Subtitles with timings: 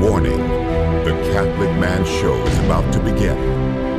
[0.00, 0.38] Warning
[1.04, 3.36] The Catholic Man Show is about to begin.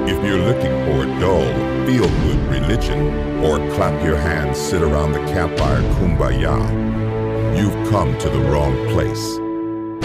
[0.09, 1.45] If you're looking for a dull,
[1.85, 6.57] feel good religion, or clap your hands, sit around the campfire kumbaya,
[7.55, 9.37] you've come to the wrong place.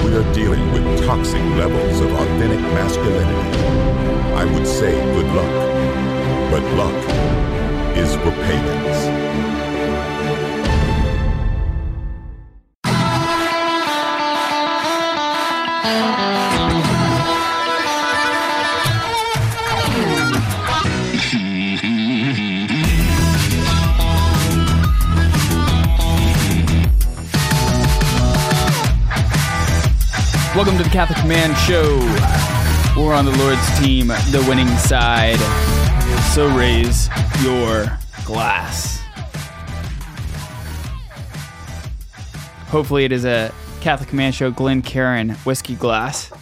[0.04, 3.58] We are dealing with toxic levels of authentic masculinity.
[4.34, 9.45] I would say good luck, but luck is for pagans.
[30.56, 31.98] Welcome to the Catholic Man Show.
[32.98, 35.36] We're on the Lord's team, the winning side.
[36.32, 37.10] So raise
[37.42, 37.84] your
[38.24, 38.98] glass.
[42.68, 46.32] Hopefully, it is a Catholic Man Show Glencairn whiskey glass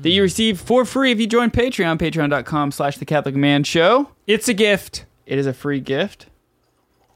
[0.00, 4.08] that you receive for free if you join Patreon, patreon.com slash the Catholic Man Show.
[4.26, 6.26] It's a gift It is a free gift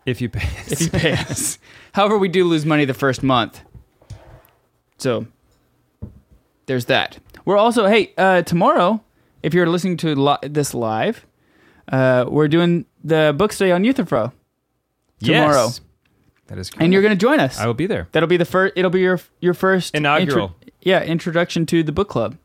[0.05, 0.47] if you pay.
[0.73, 1.59] if you pay us.
[1.95, 3.63] However, we do lose money the first month.
[4.99, 5.27] So
[6.67, 7.19] there's that.
[7.45, 9.03] We're also hey uh, tomorrow.
[9.43, 11.25] If you're listening to li- this live,
[11.93, 14.33] uh, we're doing the book study on Euthyphro
[15.23, 15.81] tomorrow, Yes.
[16.49, 16.83] That is correct.
[16.83, 17.59] and you're going to join us.
[17.59, 18.09] I will be there.
[18.13, 18.73] That'll be the first.
[18.77, 20.55] It'll be your your first Inaugural.
[20.83, 22.37] yeah, introduction to the book club.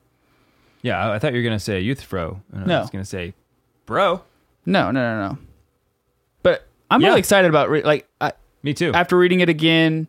[0.84, 2.42] Yeah, I, I thought you were gonna say youth fro.
[2.52, 2.78] and No.
[2.78, 3.34] I was gonna say,
[3.86, 4.22] bro.
[4.66, 5.38] No, no, no, no.
[6.44, 7.10] But I'm Yeah.
[7.10, 8.34] really excited about re- like I,
[8.64, 8.92] Me too.
[8.94, 10.08] after reading it again.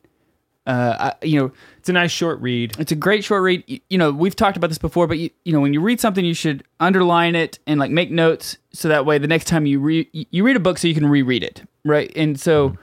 [0.64, 2.74] Uh, I, you know, it's a nice short read.
[2.78, 3.64] It's a great short read.
[3.66, 6.00] You, you know, we've talked about this before, but you, you know, when you read
[6.00, 9.66] something, you should underline it and like make notes so that way the next time
[9.66, 12.12] you read you read a book, so you can reread it, right?
[12.14, 12.76] And so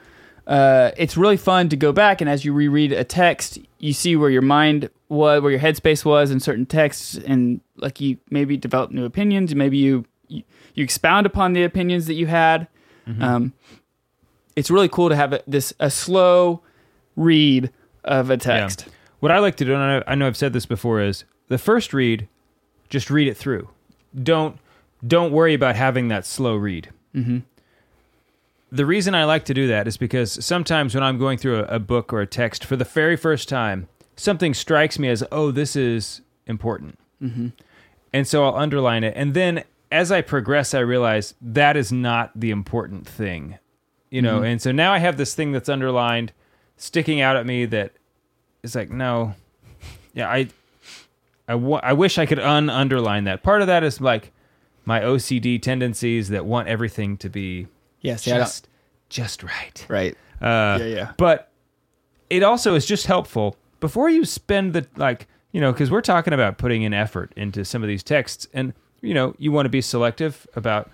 [0.46, 4.14] uh, it's really fun to go back and as you reread a text, you see
[4.14, 8.58] where your mind was, where your headspace was in certain texts, and like you maybe
[8.58, 10.42] develop new opinions, maybe you you,
[10.74, 12.68] you expound upon the opinions that you had.
[13.22, 13.54] Um,
[14.54, 16.62] it's really cool to have a, this a slow
[17.16, 17.70] read
[18.04, 18.84] of a text.
[18.86, 18.92] Yeah.
[19.20, 21.92] What I like to do, and I, know I've said this before, is the first
[21.92, 22.28] read,
[22.88, 23.68] just read it through.
[24.22, 24.58] Don't
[25.06, 26.90] don't worry about having that slow read.
[27.14, 27.38] Mm-hmm.
[28.72, 31.64] The reason I like to do that is because sometimes when I'm going through a,
[31.64, 35.50] a book or a text for the very first time, something strikes me as, oh,
[35.50, 36.98] this is important.
[37.22, 37.48] Mm-hmm.
[38.12, 39.14] And so I'll underline it.
[39.16, 43.58] And then as I progress, I realize that is not the important thing.
[44.10, 46.32] You know, and so now I have this thing that's underlined
[46.80, 47.92] sticking out at me that
[48.62, 49.34] is like, no,
[50.14, 50.48] yeah, I,
[51.46, 53.42] I, I wish I could un underline that.
[53.42, 54.32] Part of that is like
[54.84, 57.68] my OCD tendencies that want everything to be
[58.00, 58.66] Yes, yeah, just,
[59.10, 59.86] just right.
[59.88, 60.14] right.
[60.40, 61.12] Uh, Yeah, yeah.
[61.18, 61.50] But
[62.30, 66.32] it also is just helpful before you spend the like, you know, because we're talking
[66.32, 69.70] about putting in effort into some of these texts, and you know, you want to
[69.70, 70.90] be selective about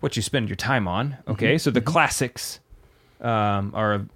[0.00, 1.18] what you spend your time on.
[1.28, 2.60] Okay, so the classics
[3.20, 4.06] um, are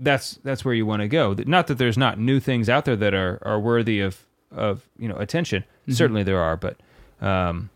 [0.00, 1.34] that's that's where you want to go.
[1.46, 5.08] Not that there's not new things out there that are are worthy of of you
[5.08, 5.64] know attention.
[5.88, 6.76] Certainly there are, but
[7.20, 7.68] um,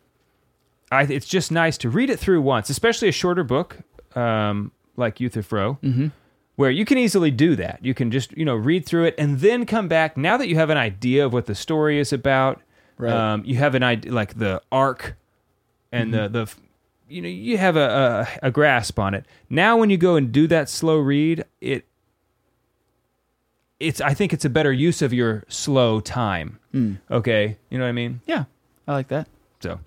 [0.90, 3.78] I, it's just nice to read it through once, especially a shorter book
[4.16, 5.78] um, like Euthyphro,
[6.56, 7.80] where you can easily do that.
[7.82, 10.16] You can just you know read through it and then come back.
[10.16, 12.60] Now that you have an idea of what the story is about,
[12.96, 13.12] Right.
[13.12, 15.16] um, you have an idea like the arc
[15.92, 16.52] and the the
[17.08, 19.26] you know you have a, a a grasp on it.
[19.50, 21.84] Now when you go and do that slow read, it
[23.80, 26.58] it's I think it's a better use of your slow time.
[27.10, 28.20] Okay, you know what I mean?
[28.26, 28.44] Yeah,
[28.86, 29.26] I like that.
[29.60, 29.80] So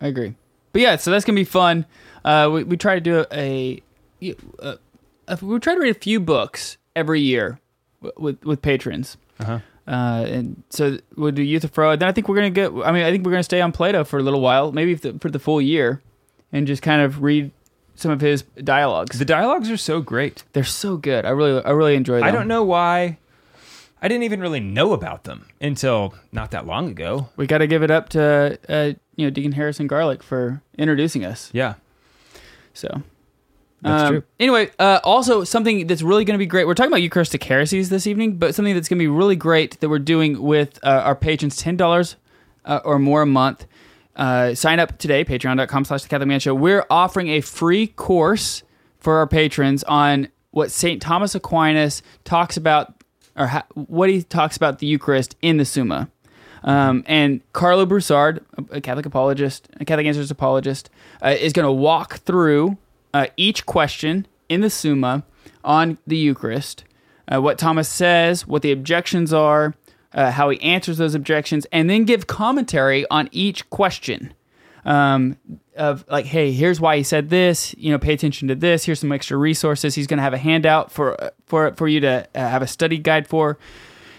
[0.00, 0.34] I agree.
[0.72, 1.86] But yeah, so that's gonna be fun.
[2.24, 3.82] Uh, we we try to do a,
[4.22, 4.78] a,
[5.28, 7.58] a we try to read a few books every year
[8.02, 9.16] w- with with patrons.
[9.40, 9.58] Uh-huh.
[9.88, 11.96] Uh, and so we'll do Euthyphro.
[11.96, 12.72] Then I think we're gonna get.
[12.72, 15.12] I mean, I think we're gonna stay on Plato for a little while, maybe for
[15.12, 16.02] the, for the full year,
[16.52, 17.50] and just kind of read
[17.94, 19.18] some of his dialogues.
[19.18, 20.44] the dialogues are so great.
[20.52, 21.24] They're so good.
[21.24, 22.24] I really I really enjoy them.
[22.24, 23.18] I don't know why.
[24.02, 27.28] I didn't even really know about them until not that long ago.
[27.36, 31.24] We got to give it up to uh, you know Deacon Harrison Garlick for introducing
[31.24, 31.50] us.
[31.52, 31.74] Yeah,
[32.74, 33.02] So
[33.82, 34.22] That's Um, true.
[34.38, 36.66] Anyway, uh, also something that's really going to be great.
[36.66, 39.80] We're talking about Eucharistic heresies this evening, but something that's going to be really great
[39.80, 42.16] that we're doing with uh, our patrons, ten dollars
[42.64, 43.66] uh, or more a month.
[44.14, 46.54] Uh, sign up today, patreon.com slash the Catholic Man Show.
[46.54, 48.62] We're offering a free course
[48.98, 51.02] for our patrons on what St.
[51.02, 52.94] Thomas Aquinas talks about,
[53.36, 56.08] or ha- what he talks about the Eucharist in the Summa.
[56.64, 60.90] Um, and Karlo Broussard, a Catholic apologist, a Catholic Answers apologist,
[61.22, 62.76] uh, is going to walk through
[63.14, 65.24] uh, each question in the Summa
[65.64, 66.84] on the Eucharist,
[67.32, 69.74] uh, what Thomas says, what the objections are,
[70.12, 74.32] uh, how he answers those objections, and then give commentary on each question.
[74.86, 75.36] Um,
[75.76, 77.74] of like, hey, here's why he said this.
[77.76, 78.84] You know, pay attention to this.
[78.84, 79.94] Here's some extra resources.
[79.94, 82.96] He's going to have a handout for for for you to uh, have a study
[82.96, 83.58] guide for.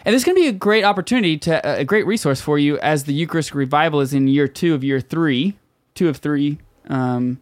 [0.05, 2.77] And this is going to be a great opportunity to a great resource for you
[2.79, 5.57] as the Eucharistic revival is in year two of year three,
[5.95, 6.59] two of three.
[6.89, 7.41] Um,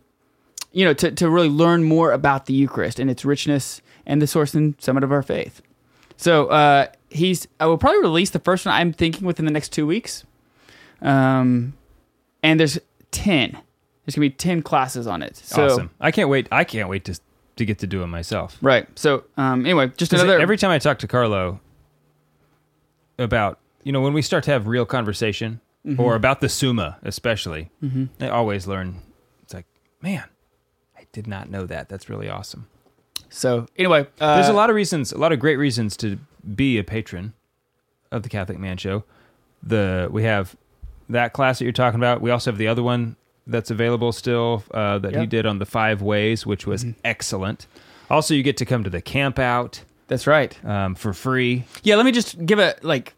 [0.72, 4.28] you know, to to really learn more about the Eucharist and its richness and the
[4.28, 5.62] source and summit of our faith.
[6.16, 7.48] So uh, he's.
[7.60, 8.76] I will probably release the first one.
[8.76, 10.26] I'm thinking within the next two weeks.
[11.02, 11.74] Um,
[12.44, 12.80] and there's
[13.16, 13.52] ten.
[14.06, 15.36] There's gonna be ten classes on it.
[15.38, 15.90] So, awesome.
[16.00, 16.48] I can't wait.
[16.52, 17.20] I can't wait to
[17.56, 18.58] to get to do it myself.
[18.62, 18.88] Right.
[18.98, 20.40] So um, anyway, just another.
[20.40, 21.60] Every time I talk to Karlo
[23.18, 26.02] about, you know, when we start to have real conversation Mm-hmm.
[26.02, 27.70] or about the Summa, especially,
[28.20, 29.04] I always learn.
[29.44, 29.68] It's like,
[30.02, 30.24] man,
[30.98, 31.90] I did not know that.
[31.90, 32.66] That's really awesome.
[33.30, 36.18] so anyway, uh, There's a lot of reasons, a lot of great reasons to
[36.56, 37.34] be a patron
[38.12, 39.04] of the Catholic Man Show.
[39.62, 40.56] The we have
[41.10, 42.22] that class that you're talking about.
[42.22, 43.16] We also have the other one
[43.48, 47.68] that's available still uh, that he did on the five ways, which was excellent.
[48.10, 50.58] Also, you get to come to the camp out That's right.
[50.66, 51.66] um, for free.
[51.84, 53.14] Yeah, let me just give a like,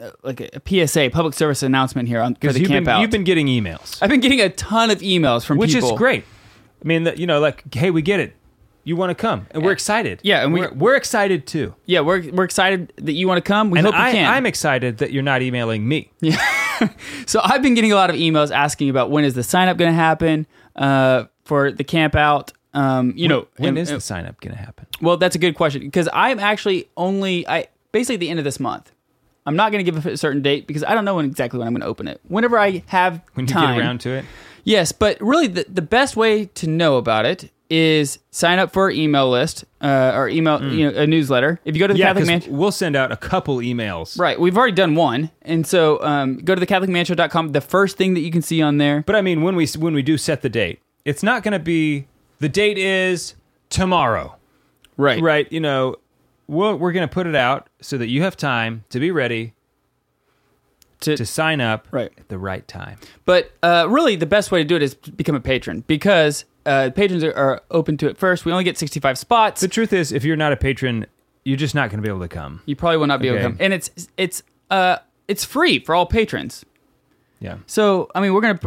[0.00, 2.94] uh, like a, a PSA, public service announcement here on for the you've camp been,
[2.94, 3.00] out.
[3.00, 5.98] you've been getting emails, I've been getting a ton of emails from which people, is
[5.98, 6.24] great.
[6.84, 8.34] I mean, that, you know, like, hey, we get it.
[8.86, 10.20] You want to come, and we're excited.
[10.22, 11.74] Yeah, and we- we're, we're excited too.
[11.86, 13.70] Yeah, we're we're excited that you want to come.
[13.70, 14.30] We And hope you can.
[14.30, 16.10] I'm excited that you're not emailing me.
[17.26, 19.76] So I've been getting a lot of emails asking about when is the sign up
[19.76, 22.52] going to happen uh, for the camp out.
[22.74, 24.86] Um, you know, when and- is and- the sign up going to happen?
[25.00, 28.44] Well, that's a good question because I'm actually only I basically at the end of
[28.44, 28.90] this month.
[29.46, 31.68] I'm not going to give a certain date because I don't know when exactly when
[31.68, 32.18] I'm going to open it.
[32.28, 34.24] Whenever I have When you time, get around to it?
[34.64, 38.84] Yes, but really, the, the best way to know about it is sign up for
[38.84, 41.58] our email list uh, or email, you know, a newsletter.
[41.64, 41.98] If you go to the.
[41.98, 44.18] Yeah, Catholic 'cause Man, we'll send out a couple emails.
[44.18, 44.38] right?
[44.38, 47.52] We've already done one, and so um, go to the CatholicManShow.com.
[47.52, 49.94] The first thing that you can see on there, But I mean, when we when
[49.94, 52.06] we do set the date, it's not going to be
[52.38, 53.34] the date is
[53.70, 54.36] tomorrow,
[54.96, 55.20] right?
[55.22, 55.50] right?
[55.50, 55.96] You know,
[56.46, 59.54] we're, we're going to put it out so that you have time to be ready
[61.00, 62.12] To, to sign up Right.
[62.18, 62.98] at the right time.
[63.24, 66.90] But uh, really, the best way to do it is become a patron because uh,
[66.94, 68.44] patrons are, are open to it first.
[68.44, 69.60] We only get 65 spots.
[69.60, 71.06] The truth is, if you're not a patron,
[71.44, 72.62] you're just not going to be able to come.
[72.66, 73.52] you probably will not be able to Okay.
[73.52, 74.96] come, and it's it's uh
[75.28, 76.64] it's free for all patrons.
[77.40, 77.58] Yeah.
[77.66, 78.60] So I mean, we're gonna,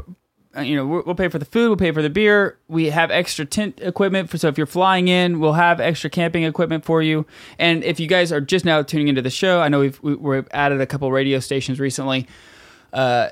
[0.55, 2.59] uh, you know, we'll we'll pay for the food, we'll pay for the beer.
[2.67, 6.43] We have extra tent equipment for so if you're flying in, we'll have extra camping
[6.43, 7.25] equipment for you.
[7.57, 10.13] And if you guys are just now tuning into the show, I know we've we,
[10.15, 12.27] we've added a couple radio stations recently.
[12.93, 13.29] Uh,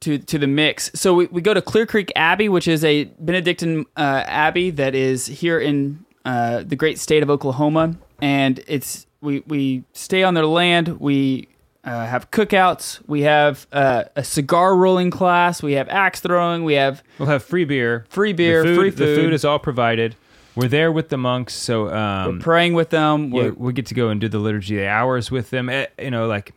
[0.00, 0.90] to, to the mix.
[0.94, 4.94] So we, we go to Clear Creek Abbey, which is a Benedictine uh, abbey that
[4.94, 10.34] is here in uh, the great state of Oklahoma, and it's we we stay on
[10.34, 11.00] their land.
[11.00, 11.48] We
[11.84, 13.00] uh, have cookouts.
[13.06, 15.62] We have uh, a cigar rolling class.
[15.62, 16.64] We have axe throwing.
[16.64, 19.16] We have We'll have free beer, Free beer, food, free The food.
[19.16, 20.14] food is all provided.
[20.56, 23.30] We're there with the monks, so um, we're praying with them.
[23.30, 25.68] We're, we get to go and do the liturgy of the hours with them.
[25.70, 26.52] eh, You know, like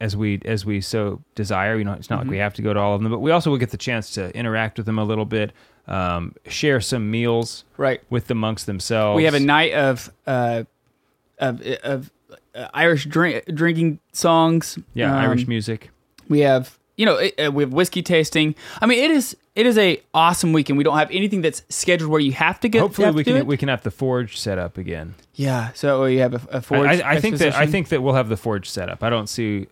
[0.00, 1.76] as we as we so desire.
[1.78, 2.30] You know, it's not like Mm-hmm.
[2.32, 4.10] we have to go to all of them, but we also will get the chance
[4.12, 5.52] to interact with them a little bit,
[5.86, 8.00] um, share some meals right.
[8.10, 9.16] with the monks themselves.
[9.16, 10.64] We have a night of uh,
[11.38, 12.10] of of
[12.54, 14.78] uh, Irish drink, drinking songs.
[14.94, 15.90] yeah Um, Irish music.
[16.28, 18.54] We have you know it, uh, we have whiskey tasting.
[18.80, 20.78] I mean, it is it is a awesome weekend.
[20.78, 22.80] We don't have anything that's scheduled where you have to get.
[22.80, 25.14] Hopefully, we can we can have the forge set up again.
[25.34, 26.88] Yeah, so you have a forge.
[26.88, 29.02] I, I think that I think that we'll have the forge set up.
[29.02, 29.68] I don't see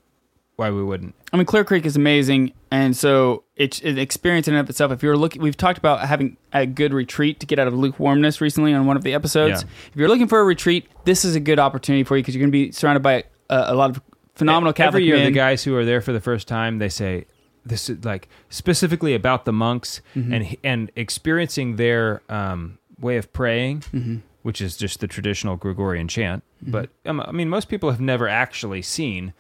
[0.56, 1.14] why we wouldn't.
[1.32, 4.90] I mean, Clear Creek is amazing, and so it's an experience in and of itself.
[4.92, 8.40] If you're looking, we've talked about having a good retreat to get out of lukewarmness
[8.40, 9.62] recently on one of the episodes.
[9.62, 9.68] Yeah.
[9.92, 12.40] If you're looking for a retreat, this is a good opportunity for you because you're
[12.42, 14.00] going to be surrounded by uh, a lot of
[14.34, 15.26] phenomenal Catholic Every year, men.
[15.26, 17.26] the guys who are there for the first time, they say
[17.64, 20.32] this is like specifically about the monks Mm-hmm.
[20.32, 24.16] and and experiencing their um, way of praying, Mm-hmm.
[24.42, 26.42] which is just the traditional Gregorian chant.
[26.62, 29.34] But um, I mean, most people have never actually seen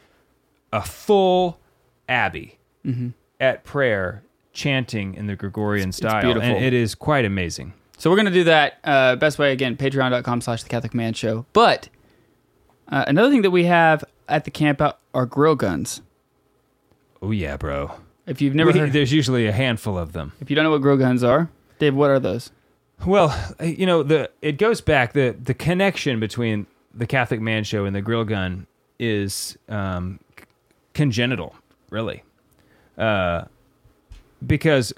[0.72, 1.58] a full
[2.08, 3.08] abbey Mm-hmm.
[3.40, 6.48] at prayer chanting in the Gregorian it's style, beautiful.
[6.48, 7.72] and it is quite amazing.
[7.98, 8.78] So we're going to do that.
[8.84, 11.46] Uh, best way again, patreon.com slash the Catholic Man Show.
[11.52, 11.88] But
[12.88, 16.00] uh, another thing that we have at the camp out are grill guns.
[17.20, 17.92] Oh yeah, bro.
[18.26, 20.32] If you've never We- heard, there's usually a handful of them.
[20.40, 22.50] if you don't know what grill guns are, Dave, what are those?
[23.04, 27.84] Well, you know, the it goes back the the connection between the Catholic Man Show
[27.84, 28.66] and the Grill Gun
[28.98, 30.18] is um,
[30.96, 31.54] congenital,
[31.90, 32.24] really,
[32.98, 33.44] uh,
[34.44, 34.92] because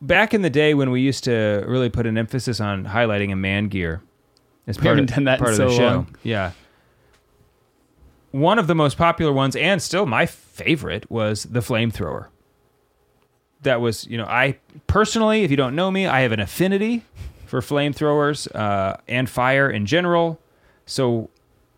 [0.00, 3.36] back in the day when we used to really put an emphasis on highlighting a
[3.36, 4.00] man gear
[4.66, 6.16] as We part, of, done that in part of so the show, long.
[6.22, 6.52] yeah.
[8.30, 12.26] one of the most popular ones, and still my favorite, was the flamethrower.
[13.62, 17.04] That was, you know, I personally, if you don't know me, I have an affinity
[17.46, 20.38] for flamethrowers uh, and fire in general.
[20.86, 21.30] So,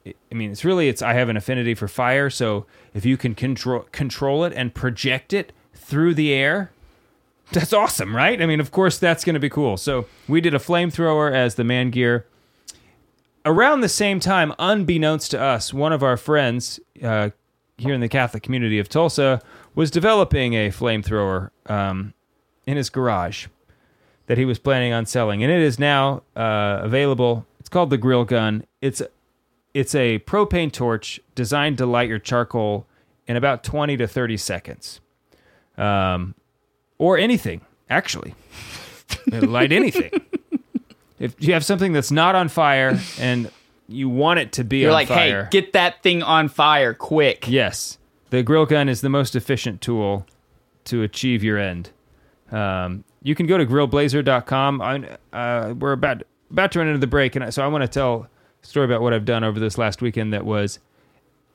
[0.06, 2.30] I mean, it's really, it's I have an affinity for fire.
[2.30, 6.72] So, if you can control control it and project it through the air,
[7.52, 8.40] that's awesome, right?
[8.40, 9.76] I mean, of course, that's going to be cool.
[9.76, 12.26] So, we did a flamethrower as the man gear
[13.44, 17.30] around the same time, unbeknownst to us, one of our friends uh,
[17.76, 19.40] here in the Catholic community of Tulsa
[19.74, 22.14] was developing a flamethrower um,
[22.66, 23.46] in his garage
[24.26, 27.46] that he was planning on selling, and it is now uh, available.
[27.58, 28.64] It's called the Grill Gun.
[28.80, 29.02] It's
[29.74, 32.86] it's a propane torch designed to light your charcoal
[33.26, 35.00] in about twenty to thirty seconds,
[35.78, 36.34] um,
[36.98, 38.34] or anything actually.
[39.32, 40.10] It'll light anything.
[41.18, 43.50] If you have something that's not on fire and
[43.88, 46.94] you want it to be You're on like, fire, hey, get that thing on fire
[46.94, 47.46] quick.
[47.48, 47.98] yes,
[48.30, 50.26] the grill gun is the most efficient tool
[50.84, 51.90] to achieve your end.
[52.52, 54.80] Um, you can go to grillblazer.com.
[54.80, 57.82] I- Uh, we're about about to run into the break, and I- so I want
[57.82, 58.28] to tell
[58.62, 60.78] story about what I've done over this last weekend that was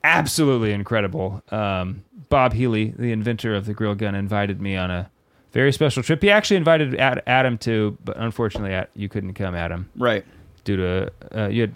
[0.04, 1.42] absolutely incredible.
[1.50, 5.10] Um, Bob Healy, the inventor of the grill gun, invited me on a
[5.52, 6.22] very special trip.
[6.22, 10.24] He actually invited Ad- Adam to, but unfortunately, you couldn't come, Adam Right.
[10.64, 11.74] due to uh, you had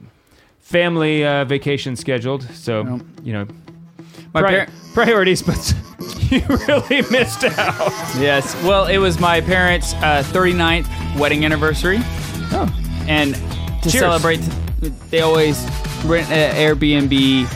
[0.58, 2.42] family uh, vacation scheduled.
[2.54, 3.46] So you know,
[4.34, 5.74] My pri- par- priorities, but
[6.30, 7.92] you really missed out.
[8.18, 8.54] Yes.
[8.64, 11.98] Well, it was my parents' uh, 39th wedding anniversary.
[12.52, 12.68] Oh,
[13.08, 13.34] And
[13.82, 14.02] to Cheers.
[14.02, 14.40] celebrate,
[15.10, 15.62] they always
[16.04, 17.46] rent an Airbnb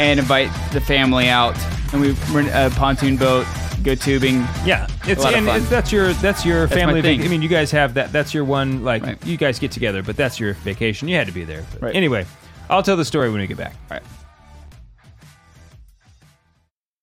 [0.00, 1.56] and invite the family out.
[1.92, 3.46] And we rent a pontoon boat,
[3.82, 4.38] go tubing.
[4.64, 7.00] yeah, it's and it's, that's your that's your That's family.
[7.00, 7.22] vac- thing.
[7.22, 8.10] I mean, you guys have that.
[8.12, 8.82] That's your one.
[8.82, 9.26] Like Right.
[9.26, 11.06] you guys get together, but that's your vacation.
[11.08, 11.64] You had to be there.
[11.72, 11.94] But Right.
[11.94, 12.26] Anyway,
[12.68, 13.74] I'll tell the story when we get back.
[13.90, 14.02] All right.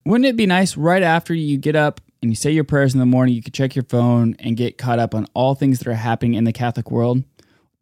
[0.06, 3.00] Wouldn't it be nice right after you get up and you say your prayers in
[3.00, 5.88] the morning, you could check your phone and get caught up on all things that
[5.88, 7.24] are happening in the Catholic world?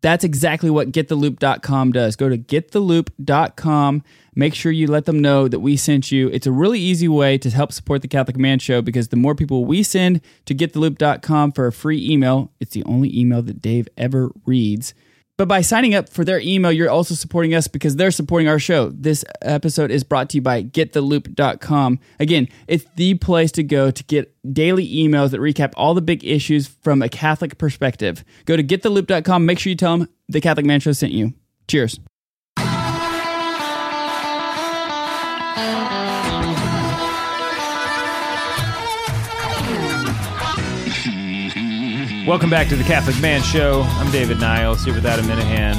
[0.01, 2.15] That's exactly what gettheloop.com does.
[2.15, 4.03] Go to gettheloop.com.
[4.36, 6.29] Make sure you let them know that we sent you.
[6.29, 9.36] It's a really easy way to help support the Catholic Man Show because the more
[9.36, 13.89] people we send to gettheloop.com for a free email, it's the only email that Dave
[13.98, 14.94] ever reads.
[15.39, 18.60] But by signing up for their email, you're also supporting us because they're supporting our
[18.60, 18.89] show.
[18.89, 22.00] This episode is brought to you by gettheloop.com.
[22.19, 26.25] Again, it's the place to go to get daily emails that recap all the big
[26.25, 28.25] issues from a Catholic perspective.
[28.43, 29.46] Go to gettheloop.com.
[29.46, 31.34] Make sure you tell them the Catholic Man Show sent you.
[31.69, 32.01] Cheers.
[42.29, 43.81] Welcome back to the Catholic Man Show.
[43.81, 45.74] I'm David Niles here with Adam Minihan.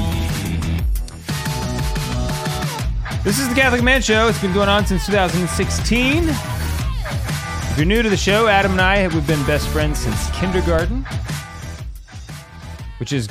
[3.23, 4.27] This is the Catholic Man Show.
[4.27, 6.25] It's been going on since 2016.
[6.27, 10.29] If you're new to the show, Adam and I have we've been best friends since
[10.31, 11.05] kindergarten,
[12.99, 13.29] which is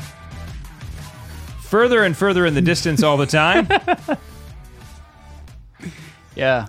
[1.60, 3.68] further and further in the distance all the time.
[6.34, 6.68] Yeah,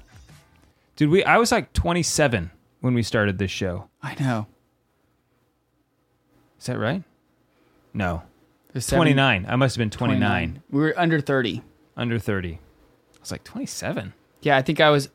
[0.98, 3.88] Dude, we I was like 27 when we started this show.
[4.04, 4.48] I know.
[6.62, 7.04] Is that right?
[7.94, 8.22] No.
[8.72, 9.46] There's seven- 29.
[9.50, 10.62] I must have been 29.
[10.70, 11.62] We were under 30.
[11.98, 12.54] Under 30.
[12.54, 12.60] I
[13.20, 14.14] was like 27.
[14.42, 15.10] Yeah, I think I was.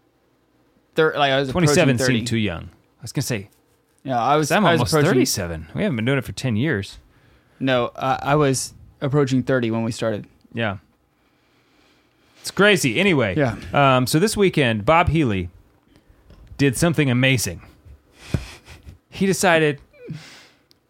[0.97, 2.19] Thir- like I was 27 approaching 30.
[2.19, 2.65] seemed too young.
[2.99, 3.49] I was gonna say
[4.03, 4.51] Yeah, I was.
[4.51, 5.69] I'm I was almost approaching- 37.
[5.75, 6.99] We haven't been doing it for 10 years.
[7.61, 10.27] No, uh, I was approaching 30 when we started.
[10.53, 10.79] Yeah,
[12.41, 12.99] it's crazy.
[13.01, 13.57] Anyway, Yeah.
[13.73, 15.49] Um, so this weekend, Bob Healy
[16.59, 17.63] did something amazing.
[19.11, 19.81] He decided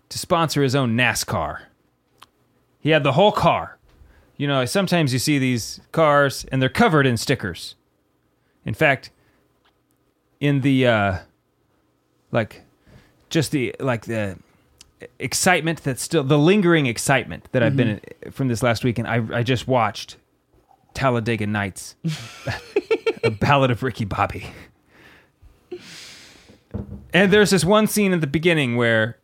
[0.09, 1.63] to sponsor his own NASCAR.
[2.79, 3.79] He had the whole car.
[4.37, 7.75] You know, sometimes you see these cars and they're covered in stickers.
[8.65, 9.11] In fact,
[10.41, 11.19] in the uh
[12.31, 12.63] like
[13.31, 14.39] just the like the
[15.19, 19.09] excitement that's still the lingering excitement that I've been from this last weekend.
[19.09, 20.17] I I just watched
[20.95, 21.97] Talladega Nights,
[23.25, 24.47] a ballad of Ricky Bobby.
[27.13, 29.19] And there's this one scene at the beginning where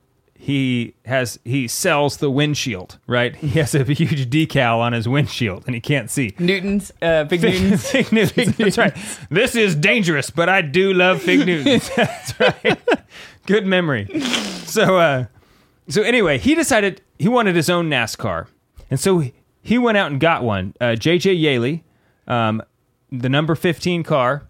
[0.44, 3.36] he has he sells the windshield, right?
[3.36, 6.34] He has a huge decal on his windshield and he can't see.
[6.36, 7.88] Newtons, uh, big Newtons.
[7.88, 8.56] Fig Newtons.
[8.56, 8.96] That's right.
[9.30, 11.88] This is dangerous, but I do love Fig Newtons.
[11.96, 12.76] That's right.
[13.46, 14.20] Good memory.
[14.64, 15.26] So, uh,
[15.88, 18.48] so anyway, he decided he wanted his own NASCAR,
[18.90, 20.74] and so he- he went out and got one.
[20.80, 21.84] Uh, JJ Yeley,
[22.26, 22.60] um,
[23.12, 24.42] the number fifteen car.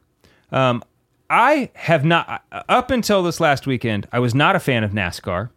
[0.50, 0.82] Um,
[1.28, 4.08] I have not up until this last weekend.
[4.10, 5.50] I was not a fan of NASCAR.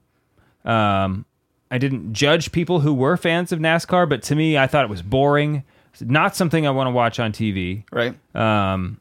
[0.65, 1.25] Um,
[1.72, 4.89] I didn't judge people who were fans of NASCAR, but to me, I thought it
[4.89, 5.63] was boring.
[5.91, 7.84] It's not something I want to watch on TV.
[7.91, 8.15] Right.
[8.36, 9.00] Um,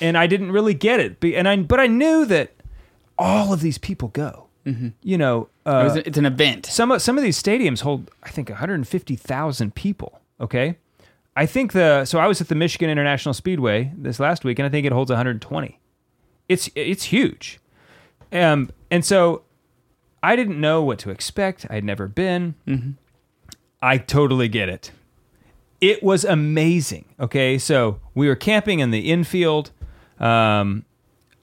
[0.00, 1.22] and I didn't really get it.
[1.22, 2.52] And I but I knew that
[3.18, 4.40] all of these people go.
[5.02, 6.64] You know, It uh, was, it's an event.
[6.64, 10.20] some of some of these stadiums hold I think 150,000 people.
[10.40, 10.78] Okay,
[11.36, 14.64] I think the so I was at the Michigan International Speedway this last week, and
[14.66, 15.78] I think it holds 120.
[16.48, 17.60] It's it's huge,
[18.32, 19.42] um, and so
[20.24, 21.66] I didn't know what to expect.
[21.68, 22.54] I'd never been.
[23.82, 24.90] I totally get it.
[25.82, 27.04] It was amazing.
[27.20, 29.70] Okay, so we were camping in the infield,
[30.18, 30.86] um,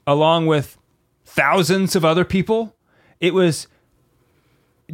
[0.04, 0.76] along with
[1.24, 2.74] thousands of other people.
[3.20, 3.68] It was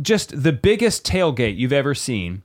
[0.02, 2.42] just the biggest tailgate you've ever seen.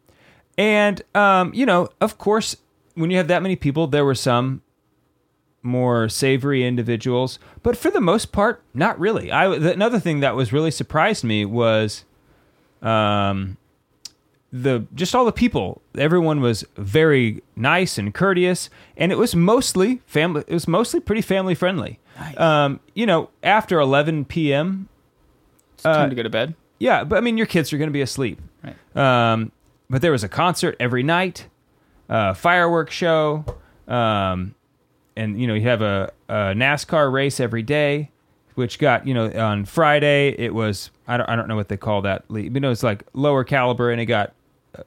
[0.57, 2.55] And, um, you know, of course,
[2.95, 4.61] when you have that many people, there were some
[5.63, 9.31] more savory individuals, but for the most part, not really.
[9.31, 12.03] I another thing that was really surprised me was,
[12.81, 13.57] um,
[14.51, 15.81] the just all the people.
[15.97, 20.43] Everyone was very nice and courteous, and it was mostly family.
[20.47, 21.99] It was mostly pretty family friendly.
[22.19, 22.39] Nice.
[22.39, 24.87] Um, you know, after 11 p.m.,
[25.73, 26.53] It's time to go to bed.
[26.77, 28.39] yeah, but I mean, your kids are going to be asleep.
[28.63, 28.75] Right.
[29.33, 29.51] Um,
[29.89, 31.47] but there was a concert every night,
[32.09, 33.45] a fireworks show,
[33.87, 34.53] um,
[35.15, 38.09] and you know you have a, a NASCAR race every day,
[38.55, 41.77] which got you know on Friday it was I don't I don't know what they
[41.77, 44.33] call that league, but it was like lower caliber and it got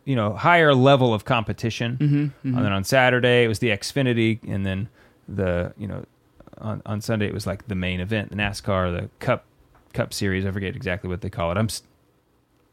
[0.04, 1.97] you know higher level of competition.
[2.00, 4.88] Mm-hmm, And then on Saturday it was the Xfinity, and then
[5.28, 6.04] the you know
[6.59, 9.45] on on Sunday it was like the main event, the NASCAR, the Cup
[9.92, 10.45] Cup Series.
[10.47, 11.56] I forget exactly what they call it.
[11.56, 11.83] I'm s-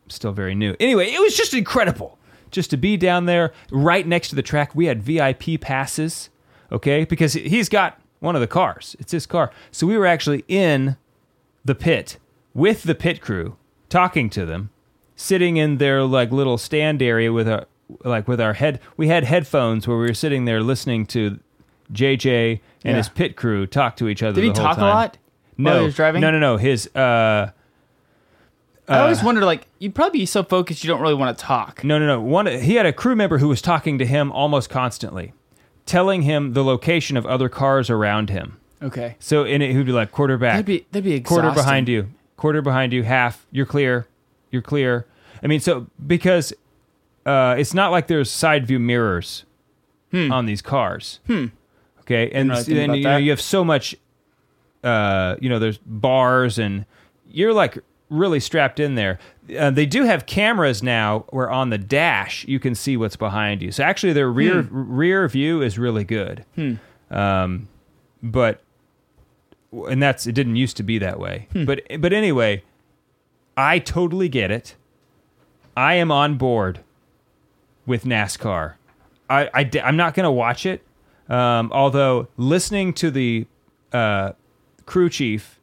[0.07, 0.75] still very new.
[0.79, 2.17] Anyway, it was just incredible
[2.51, 4.75] just to be down there right next to the track.
[4.75, 6.29] We had VIP passes,
[6.73, 8.95] okay, because he's got one of the cars.
[8.99, 9.51] It's his car.
[9.71, 10.97] So we were actually in
[11.63, 12.17] the pit
[12.53, 13.55] with the pit crew,
[13.89, 14.69] talking to them,
[15.15, 17.67] sitting in their like little stand area with a
[18.03, 18.79] like with our head.
[18.97, 21.39] We had headphones where we were sitting there listening to
[21.91, 22.97] JJ and Yeah.
[22.97, 24.35] his pit crew talk to each other.
[24.35, 24.89] Did he the whole talk a time.
[24.95, 25.17] lot?
[25.57, 26.21] No, while he was driving?
[26.21, 26.57] no, no, no.
[26.57, 27.51] His uh,
[28.87, 31.83] I always wonder, like, you'd probably be so focused you don't really want to talk.
[31.85, 32.19] No, no, no.
[32.21, 35.31] One, he had a crew member who was talking to him almost constantly,
[35.85, 38.57] telling him the location of other cars around him.
[38.81, 39.15] Okay.
[39.19, 41.41] So, in it, he'd be like quarterback, That'd be that'd be exhausting.
[41.43, 43.45] quarter behind you, quarter behind you, half.
[43.51, 44.07] You're clear.
[44.51, 45.05] You're clear.
[45.41, 46.53] I mean, so because
[47.25, 49.45] uh, it's not like there's side view mirrors
[50.13, 51.19] on these cars.
[51.27, 51.47] Hmm.
[52.01, 53.95] Okay, and then you know you have so much.
[54.83, 56.85] Uh, you know, there's bars and
[57.31, 57.77] you're like
[58.09, 59.17] really strapped in there.
[59.57, 63.61] Uh, they do have cameras now where on the dash you can see what's behind
[63.61, 63.71] you.
[63.71, 66.45] So actually, their rear rear view is really good.
[67.11, 67.67] Um,
[68.21, 68.61] but
[69.71, 71.47] and that's it didn't used to be that way.
[71.65, 72.63] But but anyway,
[73.57, 74.75] I totally get it.
[75.75, 76.79] I am on board
[77.85, 78.75] with NASCAR.
[79.29, 80.83] I, I am not going to watch it.
[81.27, 83.47] Um, although listening to the
[83.91, 84.33] uh,
[84.85, 85.59] crew chief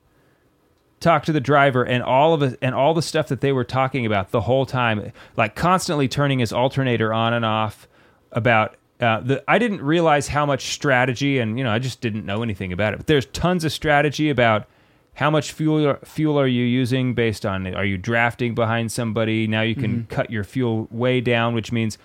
[1.00, 3.64] talk to the driver and all of it and all the stuff that they were
[3.64, 7.88] talking about the whole time, like constantly turning his alternator on and off
[8.32, 9.42] about uh, the.
[9.48, 12.92] I didn't realize how much strategy and you know I just didn't know anything about
[12.92, 12.98] it.
[12.98, 14.66] But there's tons of strategy about
[15.14, 19.60] how much fuel fuel are you using based on are you drafting behind somebody now
[19.60, 21.98] you can cut your fuel way down which means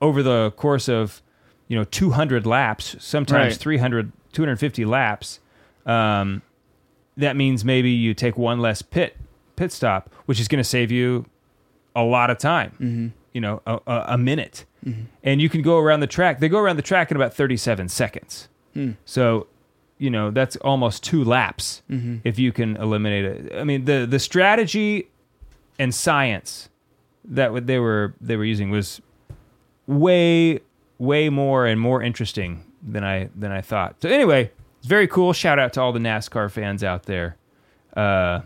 [0.00, 1.20] over the course of
[1.68, 3.60] you know 200 laps sometimes Right.
[3.60, 5.40] 300 250 laps
[5.86, 6.40] um,
[7.16, 9.16] that means maybe you take one less pit
[9.56, 11.26] pit stop which is going to save you
[11.94, 13.08] a lot of time mm-hmm.
[13.32, 14.64] you know a, a, a minute.
[14.84, 15.02] Mm-hmm.
[15.22, 17.88] And you can go around the track they go around the track in about 37
[17.88, 18.48] seconds.
[18.74, 18.92] Hmm.
[19.04, 19.46] So
[19.98, 22.16] you know that's almost two laps mm-hmm.
[22.24, 23.56] if you can eliminate it.
[23.56, 25.08] I mean the the strategy
[25.78, 26.68] and science
[27.24, 29.00] that they were they were using was
[29.86, 30.60] way
[30.98, 33.96] way more and more interesting than i than i thought.
[34.02, 34.50] So anyway
[34.82, 35.32] it's very cool.
[35.32, 37.36] Shout out to all the nascar fans out there.
[37.96, 38.40] Uh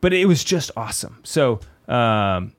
[0.00, 1.20] but it was just awesome.
[1.22, 2.52] So um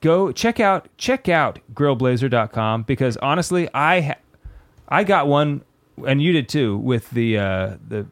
[0.00, 4.14] go check out check out grillblazer.com because honestly i ha-
[4.88, 5.62] i got one
[6.06, 8.06] and you did too with the uh the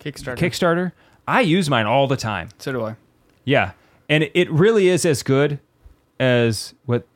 [0.00, 0.36] Kickstarter.
[0.36, 0.92] kickstarter.
[1.26, 2.48] I use mine all the time.
[2.58, 2.96] So do I.
[3.44, 3.72] yeah.
[4.08, 5.58] And it really is as good
[6.18, 7.06] as what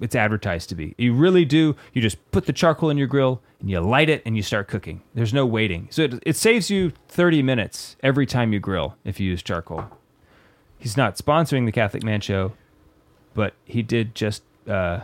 [0.00, 3.40] it's advertised to be you really do you just put the charcoal in your grill
[3.60, 6.70] and you light it and you start cooking there's no waiting so it, it saves
[6.70, 9.86] you 30 minutes every time you grill if you use charcoal
[10.78, 12.52] he's not sponsoring the catholic man show
[13.34, 15.00] but he did just uh,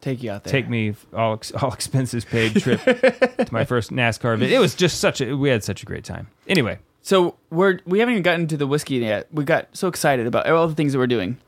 [0.00, 0.50] Take you out there.
[0.52, 4.52] take me all ex- all expenses paid trip to my first NASCAR event.
[4.52, 6.28] It was just such a we had such a great time.
[6.46, 9.26] Anyway, So we're we haven't even gotten to the whiskey yet.
[9.32, 11.38] We got so excited about all the things that we're doing.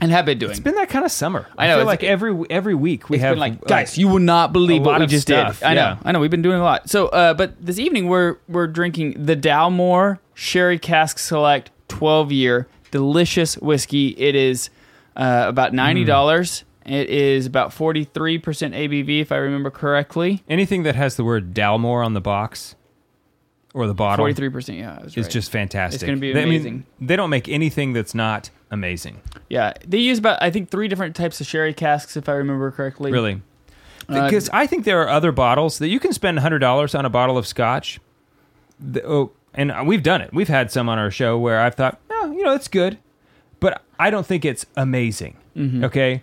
[0.00, 0.50] And have been doing.
[0.50, 1.46] It's been that kind of summer.
[1.56, 4.52] I know, feel like every every week we have been like, guys, you will not
[4.52, 5.66] believe what we just stuff, did.
[5.66, 5.98] I know, yeah.
[6.04, 6.20] I know.
[6.20, 6.88] We've been doing a lot.
[6.88, 12.68] So, uh, but this evening we're we're drinking the Dalmore Sherry Cask Select 12 year
[12.90, 14.08] delicious whiskey.
[14.18, 14.70] It is
[15.16, 16.64] uh, about ninety dollars.
[16.84, 20.42] It is about 43 percent ABV, if I remember correctly.
[20.48, 22.76] anything that has the word Dalmore on the box
[23.74, 24.78] or the bottle 43 percent.
[24.78, 25.28] Yeah, it's right.
[25.30, 26.02] just fantastic.
[26.02, 26.86] It's gonna be They- I mean, amazing.
[27.00, 29.20] they don't make anything that's not amazing.
[29.48, 29.72] yeah.
[29.86, 33.12] They use about I think three different types of sherry casks, if I remember correctly.
[33.12, 33.42] Really.
[34.08, 37.10] Uh, Because I think there are other bottles that you can spend $100 on a
[37.10, 38.00] bottle of scotch.
[38.80, 40.32] The- oh, and we've done it.
[40.32, 42.96] We've had some on our show where I've thought, oh, you know, it's good,
[43.60, 45.36] but I don't think it's amazing.
[45.56, 45.84] Mm-hmm.
[45.84, 46.22] Okay.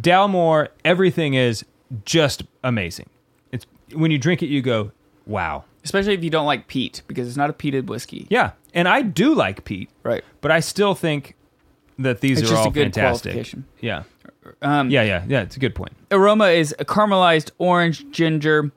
[0.00, 1.64] Dalmore, everything is
[2.04, 3.08] just amazing.
[3.52, 4.90] It's when you drink it, you go,
[5.26, 5.64] wow.
[5.84, 8.26] Especially if you don't like peat, because it's not a peated whiskey.
[8.30, 8.52] Yeah.
[8.72, 10.24] And I do like peat, Right.
[10.40, 11.36] but I still think
[11.98, 13.32] that these It's are just a all good fantastic.
[13.32, 13.64] qualification.
[13.80, 14.02] Yeah.
[14.62, 15.42] Um, Yeah, yeah, yeah.
[15.42, 15.92] It's a good point.
[16.10, 18.72] aroma is a caramelized orange ginger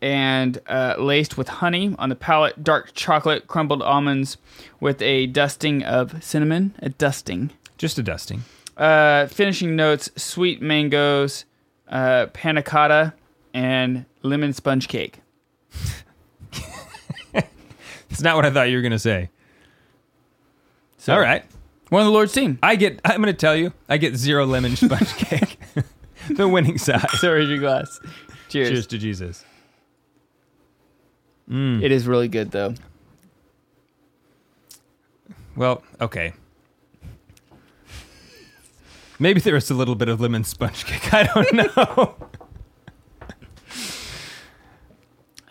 [0.00, 4.36] and uh, laced with honey on the palate dark chocolate crumbled almonds
[4.80, 8.44] with a dusting of cinnamon a dusting Just a dusting.
[8.76, 11.44] uh, finishing notes sweet mangoes
[11.88, 13.12] uh, panna cotta
[13.52, 15.20] and lemon sponge cake
[18.10, 19.30] It's not what I thought you were going to say.
[20.96, 21.44] so All right.
[21.90, 23.00] one of the lord's team I get.
[23.04, 23.72] I'm going to tell you.
[23.88, 25.58] I get zero lemon sponge cake.
[26.30, 27.08] the winning side.
[27.20, 28.00] so here's your glass
[28.48, 29.44] cheers, Cheers to Jesus.
[31.50, 32.74] it is really good though
[35.56, 36.32] Well, okay.
[39.18, 41.12] Maybe there is a little bit of lemon sponge cake.
[41.12, 42.14] I don't know.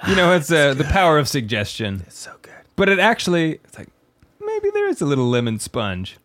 [0.07, 2.03] you know, it's uh, the power of suggestion.
[2.07, 2.36] it's so
[2.77, 3.89] But it actually, it's like
[4.39, 6.17] maybe there is a little lemon sponge.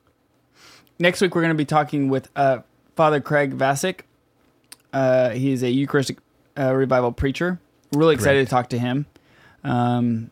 [1.01, 2.61] Next week, we're going to be talking with uh,
[2.95, 4.03] Father Craig Vasek.
[4.93, 6.19] Uh, he's a Eucharistic
[6.57, 7.59] uh, revival preacher.
[7.93, 8.45] Really excited Great.
[8.45, 9.07] to talk to him.
[9.65, 10.31] Um,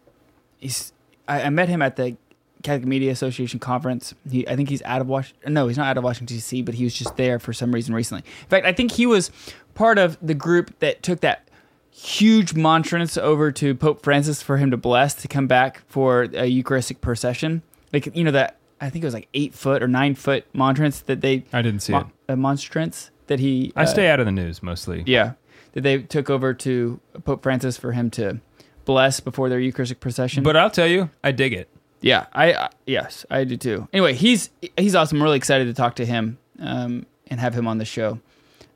[0.58, 0.92] he's
[1.26, 2.16] I, I met him at the
[2.62, 4.14] Catholic Media Association conference.
[4.30, 5.54] He I think he's out of Washington.
[5.54, 7.94] No, he's not out of Washington D.C., but he was just there for some reason
[7.94, 8.22] recently.
[8.42, 9.30] In fact, I think he was
[9.74, 11.48] part of the group that took that
[11.90, 16.46] huge monstrance over to Pope Francis for him to bless to come back for a
[16.46, 17.62] Eucharistic procession.
[17.92, 21.00] Like you know that I think it was like eight foot or nine foot monstrance
[21.00, 22.06] that they I didn't see it.
[22.28, 23.72] a monstrance that he.
[23.76, 25.02] I uh, stay out of the news mostly.
[25.06, 25.32] Yeah,
[25.72, 28.40] that they took over to Pope Francis for him to
[28.84, 30.42] bless before their Eucharistic procession.
[30.42, 31.68] But I'll tell you, I dig it.
[32.00, 33.88] yeah, I, I yes, I do too.
[33.92, 35.18] Anyway, he's he's awesome.
[35.18, 38.20] I'm really excited to talk to him um, and have him on the show.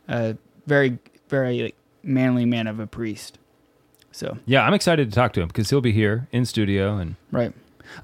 [0.09, 0.35] Uh,
[0.66, 0.98] very
[1.29, 3.38] very like, manly man of a priest.
[4.12, 7.17] So Yeah, I'm excited to talk to him because he'll be here in studio and
[7.33, 7.53] right.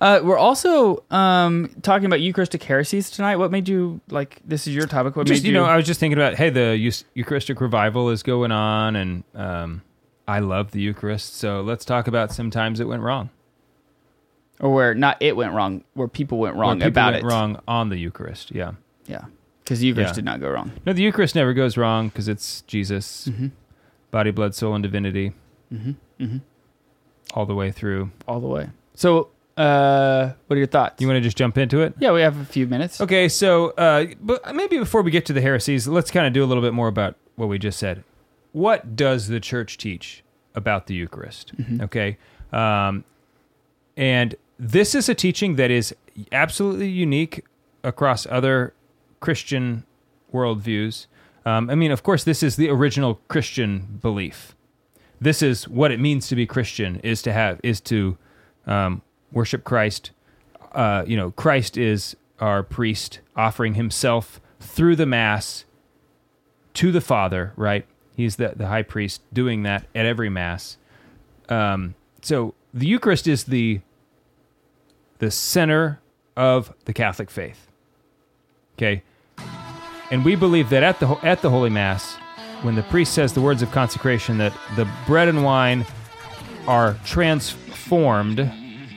[0.01, 3.37] Uh, we're also um, talking about Eucharistic heresies tonight.
[3.37, 4.41] What made you like?
[4.45, 5.17] This is your topic.
[5.17, 6.77] What just made you know, I was just thinking about hey, the
[7.15, 9.83] Eucharistic revival is going on, and um,
[10.29, 11.37] I love the Eucharist.
[11.37, 13.31] So let's talk about sometimes it went wrong.
[14.61, 17.29] or where not it went wrong, where people went wrong people about went it.
[17.29, 18.51] wrong on the Eucharist.
[18.55, 18.73] Yeah,
[19.07, 19.25] Yeah,
[19.65, 20.15] because Eucharist Yeah.
[20.17, 20.73] did not go wrong.
[20.85, 23.47] no, the Eucharist never goes wrong because it's Jesus, Mm-hmm.
[24.11, 25.33] Body, blood, soul, and divinity
[25.73, 25.90] Mm-hmm.
[26.25, 26.38] Mm-hmm.
[27.35, 28.11] all the way through.
[28.27, 28.68] All the way.
[28.94, 31.01] So, uh, what are your thoughts?
[31.01, 31.94] You want to just jump into it?
[32.01, 33.01] yeah, we have a few minutes.
[33.01, 36.42] Okay, so uh, but maybe before we get to the heresies, let's kind of do
[36.42, 38.03] a little bit more about what we just said.
[38.53, 40.25] What does the church teach
[40.57, 41.57] about the Eucharist?
[41.57, 41.83] Mhm.
[41.83, 42.18] Okay,
[42.53, 43.05] um,
[43.96, 45.94] and this is a teaching that is
[46.33, 47.44] absolutely unique
[47.85, 48.75] across other
[49.20, 49.85] Christian
[50.33, 51.07] worldviews.
[51.44, 54.55] Um, I mean, of course, this is the original Christian belief.
[55.20, 58.16] This is what it means to be Christian: is to have is to
[58.66, 60.11] um, worship Christ.
[60.72, 65.64] Uh, you know, Christ is our priest, offering himself through the Mass
[66.74, 67.53] to the Father.
[67.57, 67.87] Right?
[68.16, 70.76] He's the the high priest doing that at every Mass.
[71.48, 73.81] Um, so the Eucharist is the
[75.18, 76.00] the center
[76.37, 77.68] of the Catholic faith.
[78.76, 79.03] Okay,
[80.11, 82.14] and we believe that at the at the Holy Mass,
[82.62, 85.85] when the priest says the words of consecration, that the bread and wine
[86.66, 88.38] are transformed,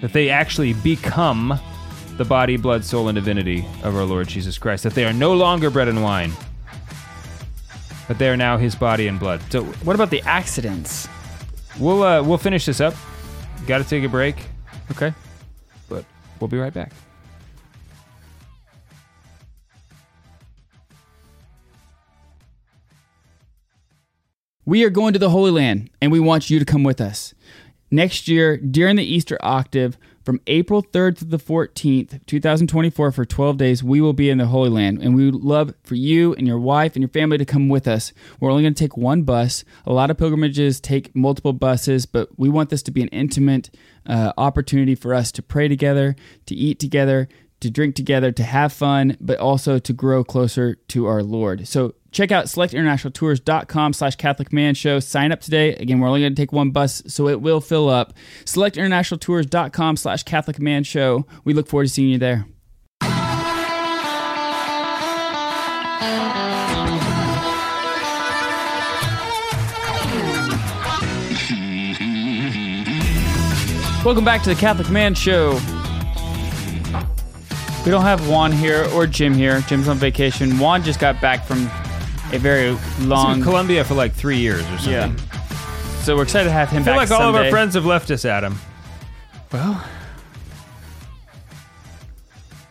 [0.02, 1.60] that they actually become
[2.18, 4.84] the body, blood, soul, and divinity of our Lord Jesus Christ.
[4.84, 6.32] That they are no longer bread and wine,
[8.08, 9.42] but they are now His body and blood.
[9.50, 11.08] So What about the accidents?
[11.80, 12.94] we'll uh, we'll finish this up.
[13.66, 14.36] Got to take a break,
[14.92, 15.14] Okay.
[15.90, 16.04] but
[16.40, 16.92] we'll be right back.
[24.66, 27.34] We are going to the Holy Land, and we want you to come with us.
[27.92, 33.58] Next year, during the Easter octave, From April 3rd to the 14th, 2024, for 12
[33.58, 35.02] days, we will be in the Holy Land.
[35.02, 37.90] And we would love for you and your wife and your family to come with
[37.90, 38.14] us.
[38.40, 39.66] We're only going to take one bus.
[39.86, 43.70] A lot of pilgrimages take multiple buses, but we want this to be an intimate
[44.06, 47.28] uh, opportunity for us to pray together, to eat together,
[47.64, 51.68] to drink together, to have fun, but also to grow closer to our Lord.
[51.68, 55.00] So check out selectinternationaltours.com slash Catholic Man Show.
[55.00, 55.76] Sign up today.
[55.76, 58.14] Again, we're only going to take one bus, so it will fill up.
[58.46, 61.26] Selectinternationaltours.com slash Catholic Man Show.
[61.44, 62.46] We look forward to seeing you there.
[74.06, 75.58] Welcome back to the Catholic Man Show.
[77.86, 79.60] We don't have Juan here or Jim here.
[79.68, 80.58] Jim's on vacation.
[80.58, 81.64] Juan just got back from
[82.32, 83.42] a very in long.
[83.42, 84.94] Colombia for like three years or something.
[84.94, 85.40] Yeah.
[86.04, 87.10] So we're excited to have him I feel back.
[87.10, 87.52] like all of our someday.
[87.52, 88.58] friends have left us, Adam.
[89.52, 89.84] Well,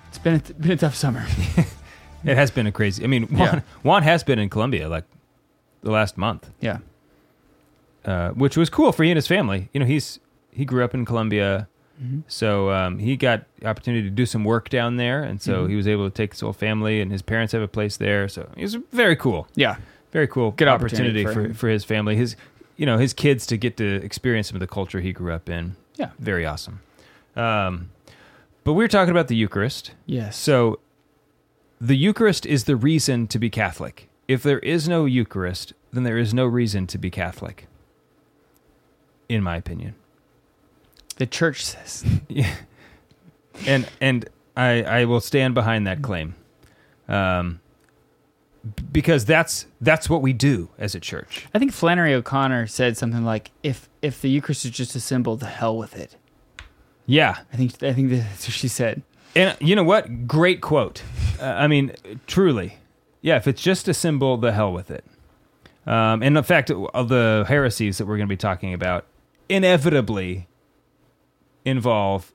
[0.09, 1.27] it's been a, been a tough summer.
[2.25, 3.03] It has been a crazy.
[3.03, 3.61] I mean, Juan, Yeah.
[3.83, 5.03] Juan has been in Colombia like
[5.83, 6.79] the last month, Yeah.
[8.05, 9.69] uh, which was cool for he and his family.
[9.73, 10.21] You know, he's
[10.53, 11.67] he grew up in Colombia,
[12.27, 15.71] so um, he got opportunity to do some work down there, and so Mhm.
[15.71, 18.29] he was able to take his whole family, and his parents have a place there.
[18.29, 19.77] So it was very cool, Yeah.
[20.11, 22.35] very cool Good opportunity, opportunity for for, for his family, his
[22.77, 25.49] you know his kids to get to experience some of the culture he grew up
[25.49, 25.77] in.
[25.97, 26.11] Yeah.
[26.19, 26.81] very awesome.
[27.37, 27.91] Um,
[28.65, 29.93] but we were talking about the Eucharist.
[30.07, 30.37] Yes.
[30.37, 30.79] So,
[31.81, 34.09] the Eucharist is the reason to be Catholic.
[34.29, 37.67] If there is no Eucharist, then there is no reason to be Catholic,
[39.29, 39.95] in my opinion.
[41.15, 42.05] The church says.
[42.29, 42.55] Yeah.
[43.67, 46.35] And and I I will stand behind that claim,
[47.07, 47.61] um,
[48.91, 51.47] because that's that's what we do as a church.
[51.55, 55.37] I think Flannery O'Connor said something like, "If if the Eucharist is just a symbol,
[55.37, 56.17] the hell with it."
[57.05, 59.03] Yeah, I think I think that's what she said.
[59.37, 60.27] and you know what?
[60.27, 61.03] Great quote.
[61.39, 61.93] Uh, I mean,
[62.27, 62.79] truly,
[63.21, 63.37] yeah.
[63.37, 65.05] If it's just a symbol, the hell with it.
[65.87, 69.05] Um, and in fact, of the heresies that we're going to be talking about
[69.49, 70.47] inevitably
[71.65, 72.33] involve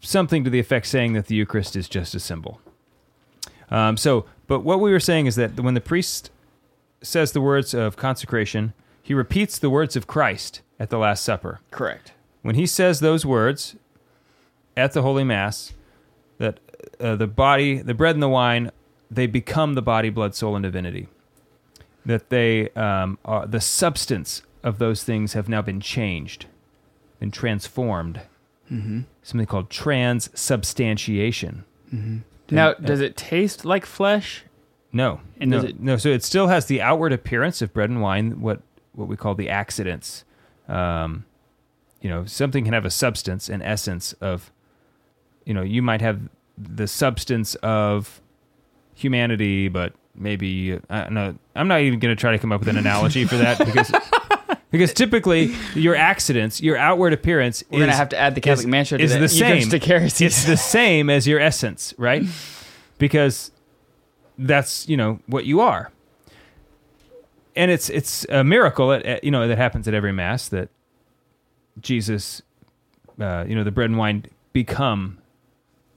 [0.00, 2.60] something to the effect saying that the Eucharist is just a symbol.
[3.70, 6.30] Um, so, but what we were saying is that when the priest
[7.02, 11.60] says the words of consecration, he repeats the words of Christ at the Last Supper
[11.70, 12.12] Correct.
[12.42, 13.76] when he says those words
[14.76, 15.72] at the Holy Mass,
[16.38, 16.58] that
[16.98, 18.70] uh, the body, the bread and the wine,
[19.10, 21.08] they become the body, blood, soul, and divinity.
[22.06, 26.46] That they, um, are, the substance of those things have now been changed,
[27.20, 28.20] been transformed.
[28.72, 29.00] Mm-hmm.
[29.22, 31.64] Something called transubstantiation.
[32.50, 34.44] Now, uh, does it taste like flesh?
[34.92, 35.96] No, And no, does it- no.
[35.96, 39.34] So it still has the outward appearance of bread and wine, what what we call
[39.36, 40.24] the accidents.
[40.68, 41.24] Um,
[42.00, 44.50] you know, something can have a substance, an essence of.
[45.46, 46.20] You know, you might have
[46.58, 48.20] the substance of
[48.94, 51.34] humanity, but maybe I don't know.
[51.56, 53.90] I'm not even going to try to come up with an analogy for that because
[54.70, 58.66] because typically your accidents, your outward appearance, We're is, gonna have to add the Catholic
[58.66, 59.18] is- Man to is that.
[59.20, 59.68] the same.
[60.26, 62.24] It's the same as your essence, right?
[62.98, 63.50] Because
[64.38, 65.90] that's you know what you are,
[67.56, 70.68] and it's it's a miracle at, at- you know that happens at every mass that
[71.80, 72.42] Jesus,
[73.18, 75.16] uh, you know, the bread and wine become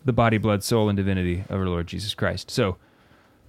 [0.05, 2.49] the body, blood, soul, and divinity of our Lord Jesus Christ.
[2.49, 2.77] So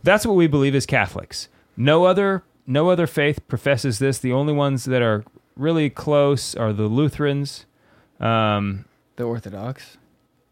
[0.02, 1.48] that's what we believe as Catholics.
[1.76, 4.18] No other no other faith professes this.
[4.18, 5.24] The only ones that are
[5.56, 7.66] really close are the Lutherans.
[8.20, 8.84] Um,
[9.16, 9.96] the Orthodox.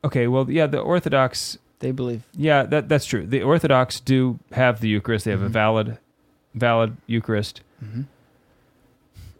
[0.04, 2.22] okay, well, yeah, the Orthodox They believe.
[2.34, 3.26] yeah, that that's true.
[3.26, 5.24] The Orthodox do have the Eucharist.
[5.24, 5.52] They have a Mhm.
[5.52, 5.98] valid,
[6.54, 7.62] valid Eucharist.
[7.84, 8.02] Mm-hmm.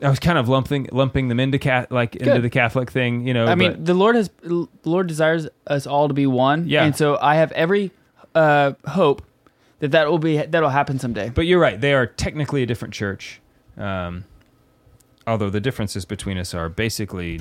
[0.05, 3.33] I was kind of lumping lumping them into cat like into the Catholic thing, you
[3.35, 3.47] know.
[3.47, 6.69] I mean, the Lord has the Lord desires us all to be one.
[6.69, 6.85] Yeah.
[6.85, 7.93] And so I have every
[8.35, 9.23] uh, hope
[9.83, 11.29] that that will be that will happen someday.
[11.29, 11.81] but you're right.
[11.81, 13.41] They are technically a different church,
[13.77, 14.25] um,
[15.27, 17.41] although the differences between us are basically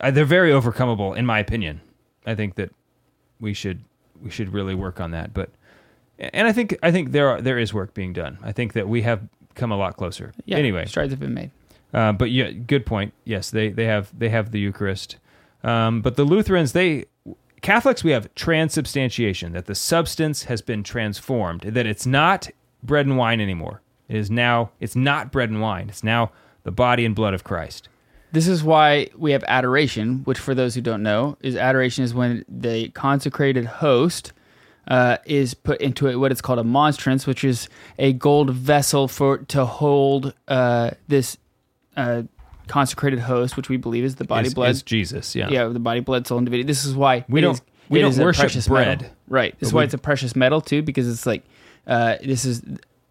[0.00, 1.80] uh, they're very overcomable, in my opinion.
[2.26, 2.74] I think that
[3.38, 3.84] we should
[4.20, 5.32] we should really work on that.
[5.32, 5.50] But
[6.18, 8.38] and I think I think there are there is work being done.
[8.42, 9.22] I think that we have
[9.54, 10.32] come a lot closer.
[10.44, 10.56] Yeah.
[10.56, 11.52] Anyway, strides have been made.
[11.94, 13.14] Uh, but yeah, good point.
[13.24, 15.18] Yes, they they have they have the Eucharist.
[15.62, 17.04] Um, but the Lutherans, they
[17.62, 21.62] Catholics, we have transubstantiation that the substance has been transformed.
[21.62, 22.48] That it's not
[22.82, 23.82] bread and wine anymore.
[24.08, 24.70] It is now.
[24.80, 25.88] It's not bread and wine.
[25.88, 27.88] It's now the body and blood of Christ.
[28.32, 32.14] This is why we have adoration, which for those who don't know, is adoration is
[32.14, 34.32] when the consecrated host
[34.88, 37.68] uh, is put into it what is called a monstrance, which is
[37.98, 41.36] a gold vessel for to hold uh, this
[41.96, 42.22] uh,
[42.70, 44.70] consecrated host, which we believe is the body, Is- blood.
[44.70, 45.34] is Jesus.
[45.34, 45.48] Yeah.
[45.50, 46.66] yeah, the body, blood, soul, and divinity.
[46.66, 49.00] This is why We don't- is- we don't worship precious bread.
[49.02, 49.16] metal.
[49.28, 49.58] Right.
[49.58, 51.42] This is why we- it's a precious metal too, because it's like
[51.86, 52.62] uh, this is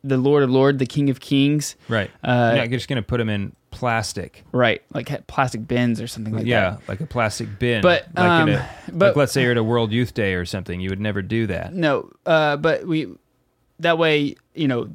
[0.03, 1.75] the Lord of Lord, the King of Kings.
[1.89, 2.09] Right.
[2.23, 4.43] Uh, yeah, you're just gonna put them in plastic.
[4.53, 6.79] Right, like plastic bins or something like yeah, that.
[6.79, 7.81] Yeah, like a plastic bin.
[7.81, 10.45] But, like, um, a, but- like let's say you're at a World Youth Day or
[10.45, 11.73] something, you would never do that.
[11.73, 13.07] No, uh, but we
[13.79, 14.89] that way, you know,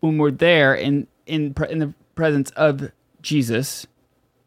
[0.00, 2.90] when we're there in in pre- in the presence of
[3.26, 3.86] Jesus,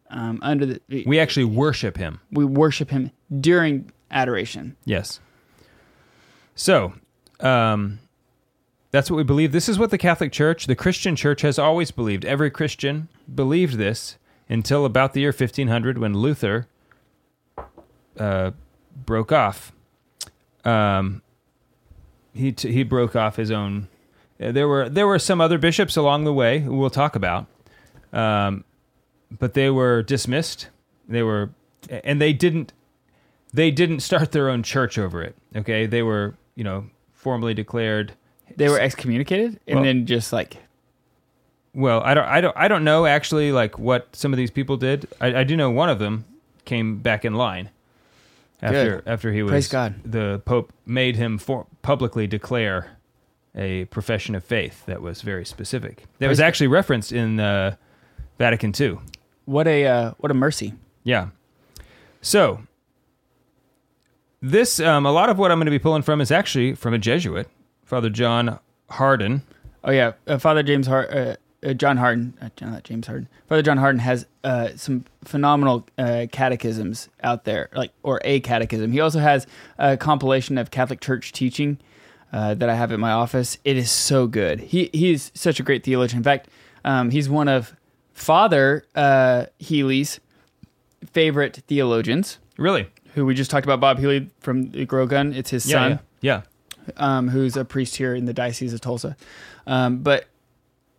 [0.10, 2.22] um, under the we, actually worship him.
[2.32, 3.12] we worship Him
[3.42, 4.78] during adoration.
[4.86, 5.20] Yes.
[6.56, 6.94] So,
[7.42, 8.00] um,
[8.92, 9.52] that's what we believe.
[9.52, 12.24] This is what the Catholic Church, the Christian Church, has always believed.
[12.26, 16.68] Every Christian believed this until about the year 1500 when Luther
[18.18, 18.52] uh,
[19.06, 19.72] broke off.
[20.66, 21.22] Um,
[22.34, 23.90] he t- he broke off his own.
[24.42, 27.46] uh, There were there were some other bishops along the way who we'll talk about,
[28.14, 28.64] um,
[29.38, 30.68] but they were dismissed.
[31.08, 31.50] They were,
[32.04, 32.74] and they didn't
[33.54, 35.36] they didn't start their own church over it.
[35.56, 38.14] Okay, they were you know formally declared.
[38.56, 40.58] They were excommunicated and Well- then just like
[41.74, 44.78] Well, I don't I don't I don't know actually like what some of these people
[44.78, 45.08] did.
[45.22, 46.26] I, I do know one of them
[46.66, 47.70] came back in line
[48.62, 49.08] after Good.
[49.08, 49.96] after he was Praise God.
[50.04, 52.98] the Pope made him for, publicly declare
[53.56, 56.04] a profession of faith that was very specific.
[56.20, 56.48] That was Praise God.
[56.48, 57.76] actually referenced in uh,
[58.38, 58.98] Vatican II.
[59.50, 60.76] What a uh, what a mercy.
[61.04, 61.30] Yeah.
[62.22, 62.62] So
[64.44, 66.94] this um, a lot of what I'm going to be pulling from is actually from
[66.94, 67.50] a Jesuit,
[67.84, 68.60] Father John
[68.92, 69.42] Hardon.
[69.84, 71.36] Oh yeah, uh, Father James Hart, uh,
[71.66, 73.28] uh, John Hardon, uh, not James Harden.
[73.48, 78.92] Father John Hardon has uh, some phenomenal uh, catechisms out there, like or a catechism.
[78.92, 79.48] He also has
[79.80, 81.80] a compilation of Catholic Church teaching
[82.32, 83.58] uh, that I have at my office.
[83.66, 84.60] It is so good.
[84.60, 86.20] He he's such a great theologian.
[86.20, 86.50] In fact,
[86.86, 87.76] um, he's one of
[88.20, 90.20] Father uh, Healy's
[91.12, 92.38] favorite theologians.
[92.58, 92.88] Really?
[93.16, 95.34] Who we just talked about, Bob Healy from the Grow Gun.
[95.34, 95.74] It's his Yeah.
[95.76, 96.42] son Yeah.
[96.98, 99.16] um, who's a priest here in the Diocese of Tulsa.
[99.66, 100.26] Um, but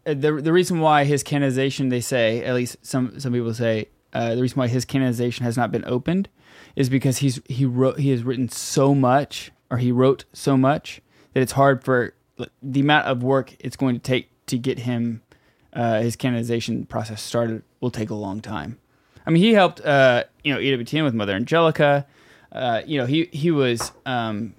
[0.06, 3.88] uh, the the reason why his canonization, they say, at least some some people say,
[4.14, 6.28] uh, the reason why his canonization has not been opened
[6.74, 11.00] is because he's he wrote he has written so much or he wrote so much
[11.34, 12.14] that it's hard for
[12.62, 15.20] the amount of work it's going to take to get him
[15.72, 18.78] uh, his canonization process started will take a long time.
[19.26, 22.06] I mean, he helped uh, you know EWTN with Mother Angelica.
[22.52, 24.54] Uh, you know, he he was um,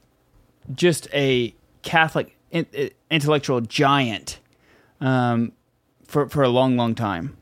[0.73, 4.39] just a Catholic in, uh, intellectual giant
[5.01, 5.51] um,
[6.05, 7.35] for for a long, long time.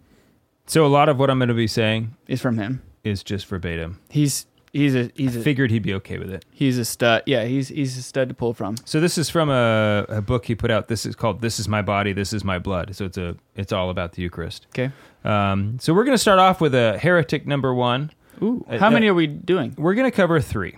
[0.65, 2.84] So a lot of what I'm going to be saying Is from him.
[3.03, 3.99] is just verbatim.
[4.10, 6.45] He's he's a he's a Figured he'd be okay with it.
[6.51, 7.23] he's a stud.
[7.25, 8.75] Yeah, he's he's a stud to pull from.
[8.86, 10.88] So this is from a, a book he put out.
[10.88, 13.71] This is called "This Is My Body, This Is My Blood." So it's a it's
[13.73, 14.67] all about the Eucharist.
[14.69, 14.91] Okay.
[15.23, 18.12] Um, so we're going to start off with a heretic number one.
[18.41, 19.75] Ooh, Uh, how uh, many are we doing?
[19.77, 20.77] We're going to cover three,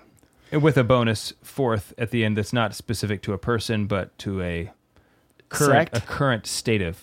[0.52, 2.38] with a bonus fourth at the end.
[2.38, 4.72] That's not specific to a person, but to a
[5.50, 5.98] current Sect?
[5.98, 7.00] a current state of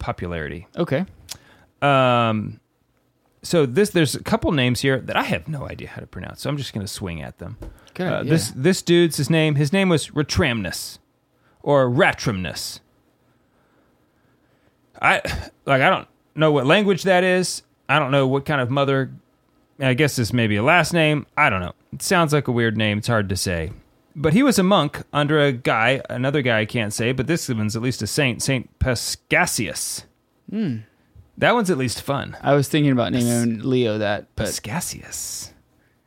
[0.00, 0.66] popularity.
[0.76, 1.04] Okay.
[1.82, 2.58] Um,
[3.46, 6.42] so this there's a couple names here that I have no idea how to pronounce.
[6.42, 7.56] So I'm just going to swing at them.
[7.94, 8.06] Good.
[8.06, 8.30] Uh, yeah.
[8.30, 9.54] This this dude's his name.
[9.54, 10.98] His name was Ratramnus,
[11.62, 12.80] or Ratramnus.
[15.00, 15.22] I
[15.64, 15.82] like.
[15.82, 17.62] I don't know what language that is.
[17.88, 19.10] I don't know what kind of mother.
[19.78, 21.26] I guess this may be a last name.
[21.36, 21.74] I don't know.
[21.92, 22.98] It sounds like a weird name.
[22.98, 23.72] It's hard to say.
[24.18, 27.50] But he was a monk under a guy, another guy I can't say, but this
[27.50, 30.04] one's at least a saint, Saint Paschasius.
[30.48, 30.78] Hmm.
[31.38, 32.36] That one's at least fun.
[32.42, 35.50] I was thinking about naming Leo that, but Paschasius.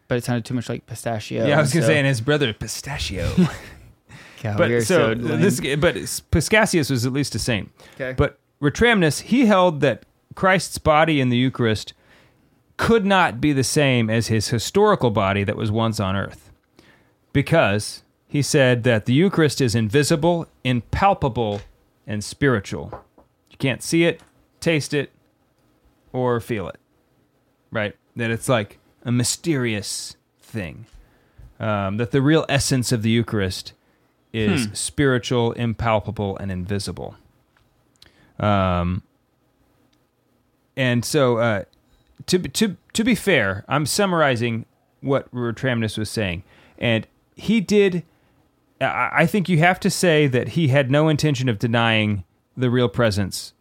[0.07, 1.45] but it sounded too much like pistachio.
[1.47, 3.31] Yeah, I was gonna so- say, and his brother Pistachio.
[4.41, 5.41] God, but so lame.
[5.41, 5.95] this, but
[6.31, 7.69] Paschasius was at least a saint.
[7.95, 8.13] Okay.
[8.17, 11.93] But Ratramnus, he held that Christ's body in the Eucharist
[12.77, 16.51] could not be the same as his historical body that was once on earth,
[17.33, 21.61] because he said that the Eucharist is invisible, impalpable,
[22.07, 23.03] and spiritual.
[23.51, 24.21] You can't see it,
[24.61, 25.11] taste it,
[26.13, 26.77] or feel it.
[27.71, 27.95] Right?
[28.15, 30.85] That it's like a mysterious thing.
[31.59, 33.73] Um, that the real essence of the Eucharist
[34.33, 34.73] is Hmm.
[34.73, 37.15] spiritual, impalpable, and invisible.
[38.39, 39.03] Um,
[40.77, 41.63] and so, uh,
[42.27, 44.65] to to to be fair, I'm summarizing
[45.01, 46.43] what Ratramnus was saying,
[46.77, 47.05] and
[47.35, 48.03] he did.
[48.79, 52.23] I I think you have to say that he had no intention of denying
[52.55, 53.53] the real presence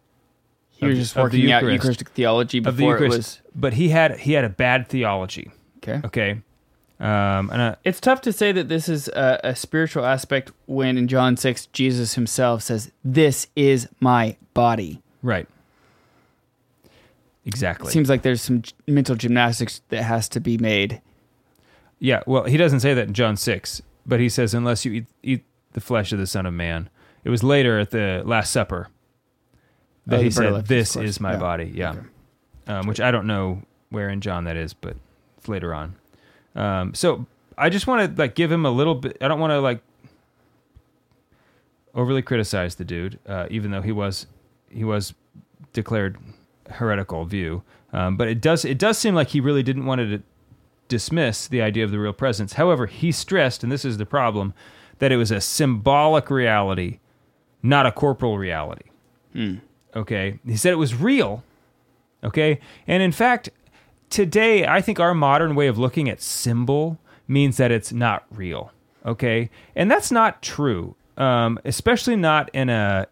[0.79, 3.89] he was just of working out Eucharistic theology of the before it was but he
[3.89, 5.51] had he had a bad theology.
[5.77, 6.01] okay.
[6.05, 6.41] Okay,
[6.99, 10.97] um, and uh, It's tough to say that this is a, a spiritual aspect when
[10.97, 15.01] in John 6, Jesus himself says, This is my body.
[15.23, 15.47] Right.
[17.45, 17.91] Exactly.
[17.91, 21.01] Seems like there's some g- mental gymnastics that has to be made.
[21.99, 25.05] Yeah, well, he doesn't say that in John 6, but he says, unless you eat,
[25.23, 26.89] eat the flesh of the Son of Man.
[27.23, 28.89] It was later at the Last Supper
[30.09, 31.37] that Oh, he the bread of said, This is my Yeah.
[31.37, 31.71] body.
[31.73, 31.91] Yeah.
[31.91, 31.99] Okay.
[32.67, 34.95] Um, which I don't know where in John that is, but
[35.37, 35.95] it's later on.
[36.55, 37.25] Um, so
[37.57, 39.17] I just want to like give him a little bit.
[39.21, 39.81] I don't want to like
[41.95, 44.27] overly criticize the dude, uh, even though he was
[44.69, 45.13] he was
[45.73, 46.17] declared
[46.69, 47.63] heretical view.
[47.91, 50.21] Um, but it does it does seem like he really didn't want to
[50.87, 52.53] dismiss the idea of the real presence.
[52.53, 54.53] However, he stressed, and this is the problem,
[54.99, 56.99] that it was a symbolic reality,
[57.63, 58.85] not a corporal reality.
[59.95, 61.43] Okay, he said it was real.
[62.23, 63.49] Okay, and in fact,
[64.09, 68.71] today I think our modern way of looking at symbol means that it's not real.
[69.05, 73.07] Okay, and that's not true, um, especially not in a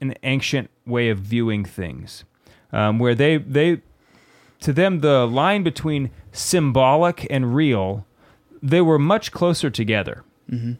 [0.00, 2.24] an ancient way of viewing things,
[2.72, 3.80] um, where they they
[4.60, 8.06] to them the line between symbolic and real
[8.62, 10.24] they were much closer together.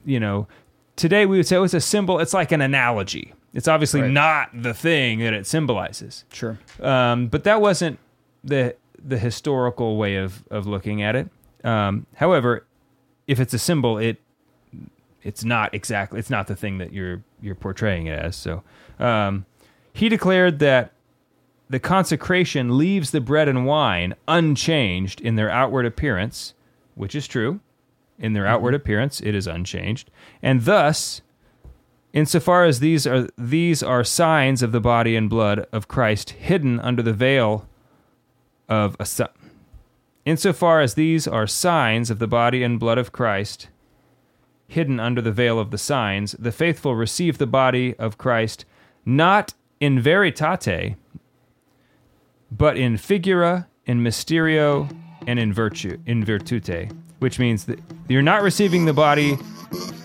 [0.04, 0.48] You know,
[0.96, 2.18] today we would say it was a symbol.
[2.20, 3.32] It's like an analogy.
[3.54, 4.10] It's obviously Right.
[4.10, 6.24] not the thing that it symbolizes.
[6.32, 6.58] Sure.
[6.80, 7.98] Um, but that wasn't
[8.44, 11.28] the the historical way of of looking at it.
[11.64, 12.64] Um, however,
[13.26, 14.18] if it's a symbol, it
[15.22, 18.36] it's not exactly it's not the thing that you're you're portraying it as.
[18.36, 18.62] So
[18.98, 19.44] um,
[19.92, 20.92] he declared that
[21.68, 26.54] the consecration leaves the bread and wine unchanged in their outward appearance,
[26.94, 27.60] which is true.
[28.18, 30.10] In their outward appearance, it is unchanged,
[30.42, 31.22] and thus
[32.12, 36.78] insofar as these are these are signs of the body and blood of Christ hidden
[36.80, 37.66] under the veil
[38.68, 39.24] of a si-
[40.24, 43.68] insofar as these are signs of the body and blood of Christ
[44.68, 48.64] hidden under the veil of the signs the faithful receive the body of Christ
[49.04, 50.96] not in veritate
[52.50, 54.94] but in figura in mysterio
[55.26, 59.36] and in virtue in virtute which means that you're not receiving the body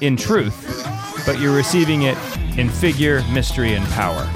[0.02, 2.18] in truth but you're receiving it
[2.58, 4.28] in figure, mystery, and power.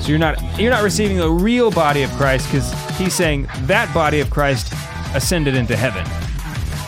[0.00, 3.92] So you're not you're not receiving the real body of Christ because he's saying that
[3.92, 4.72] body of Christ
[5.14, 6.04] ascended into heaven,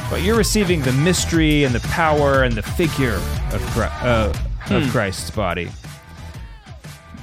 [0.09, 4.33] but you're receiving the mystery and the power and the figure of Chri- uh,
[4.71, 5.69] of Christ's body,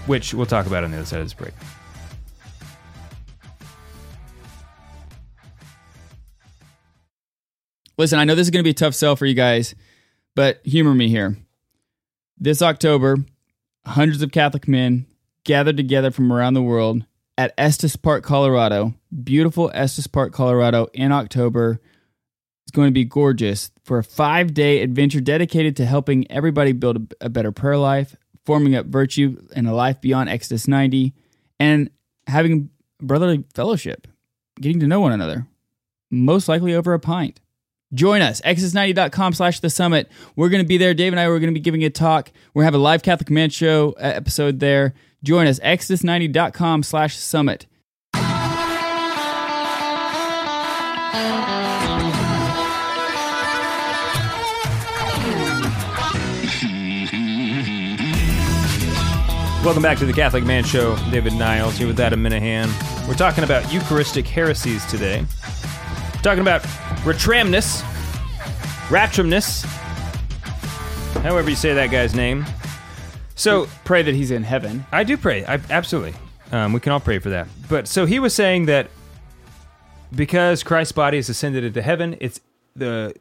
[0.06, 1.54] which we'll talk about on the other side of this break.
[7.98, 9.76] Listen, I know this is going to be a tough sell for you guys,
[10.36, 11.38] but humor me here.
[12.38, 13.18] This October,
[13.86, 15.06] hundreds of Catholic men
[15.44, 17.06] gathered together from around the world
[17.38, 18.94] at Estes Park, Colorado.
[19.24, 21.80] Beautiful Estes Park, Colorado in October.
[22.66, 27.14] It's going to be gorgeous for a five day adventure dedicated to helping everybody build
[27.22, 28.16] a, better prayer life,
[28.46, 31.14] forming up virtue and a life beyond Exodus 90,
[31.60, 31.90] and
[32.28, 32.70] having
[33.02, 34.08] brotherly fellowship,
[34.60, 35.48] getting to know one another,
[36.10, 37.40] most likely over a pint.
[37.94, 40.10] Join us, exodus90.com slash the summit.
[40.36, 40.94] We're going to be there.
[40.94, 42.32] Dave and I are going to be giving a talk.
[42.54, 44.94] We're have a live Catholic Man Show uh, episode there.
[45.24, 47.68] Join us, exodus90.com slash summit.
[59.64, 60.98] Welcome back to the Catholic Man Show.
[61.10, 62.68] David Niles here with Adam Minihan.
[63.08, 65.26] We're talking about Eucharistic heresies today.
[66.24, 66.64] Talking about
[67.04, 67.82] retramnus,
[68.88, 69.66] rapturumnus,
[71.22, 72.46] however you say that guy's name.
[73.36, 74.86] So Pray that he's in heaven.
[74.94, 75.44] I do pray.
[75.46, 76.14] I, absolutely.
[76.54, 77.50] Um, we can all pray for that.
[77.68, 78.90] But so he was saying that
[80.16, 82.40] because Christ's body is ascended into heaven, it's
[82.74, 83.14] the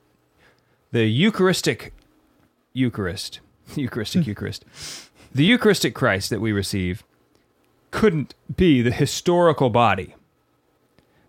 [0.92, 1.92] the Eucharistic
[2.72, 3.40] Eucharist,
[3.74, 4.64] Eucharistic Eucharist,
[5.34, 7.02] the Eucharistic Christ that we receive
[7.90, 10.14] couldn't be the historical body.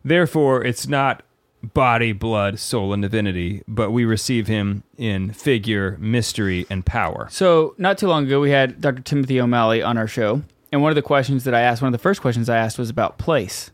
[0.05, 1.23] Therefore, it's not
[1.63, 7.27] body, blood, soul, and divinity, but we receive him in figure, mystery, and power.
[7.31, 9.01] So, not too long ago, we had Dr.
[9.01, 10.43] Timothy O'Malley on our show.
[10.71, 12.77] And one of the questions that I asked, one of the first questions I asked
[12.77, 13.71] was about place.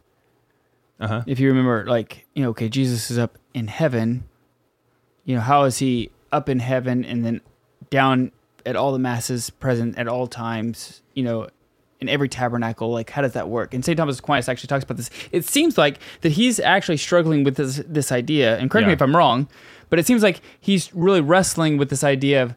[1.00, 1.24] Uh huh.
[1.26, 4.26] If you remember, like, you know, okay, Jesus is up in heaven.
[5.24, 7.42] You know, how is he up in heaven and then
[7.90, 8.32] down
[8.66, 11.48] at all the masses present at all times, you know,
[12.00, 12.92] in every tabernacle?
[12.92, 13.74] Like, how does that work?
[13.74, 13.98] And St.
[13.98, 15.10] Thomas Aquinas actually talks about this.
[15.32, 18.58] It seems like that he's actually struggling with this, this idea.
[18.58, 19.48] And correct me if I'm wrong,
[19.90, 22.56] but it seems like he's really wrestling with this idea of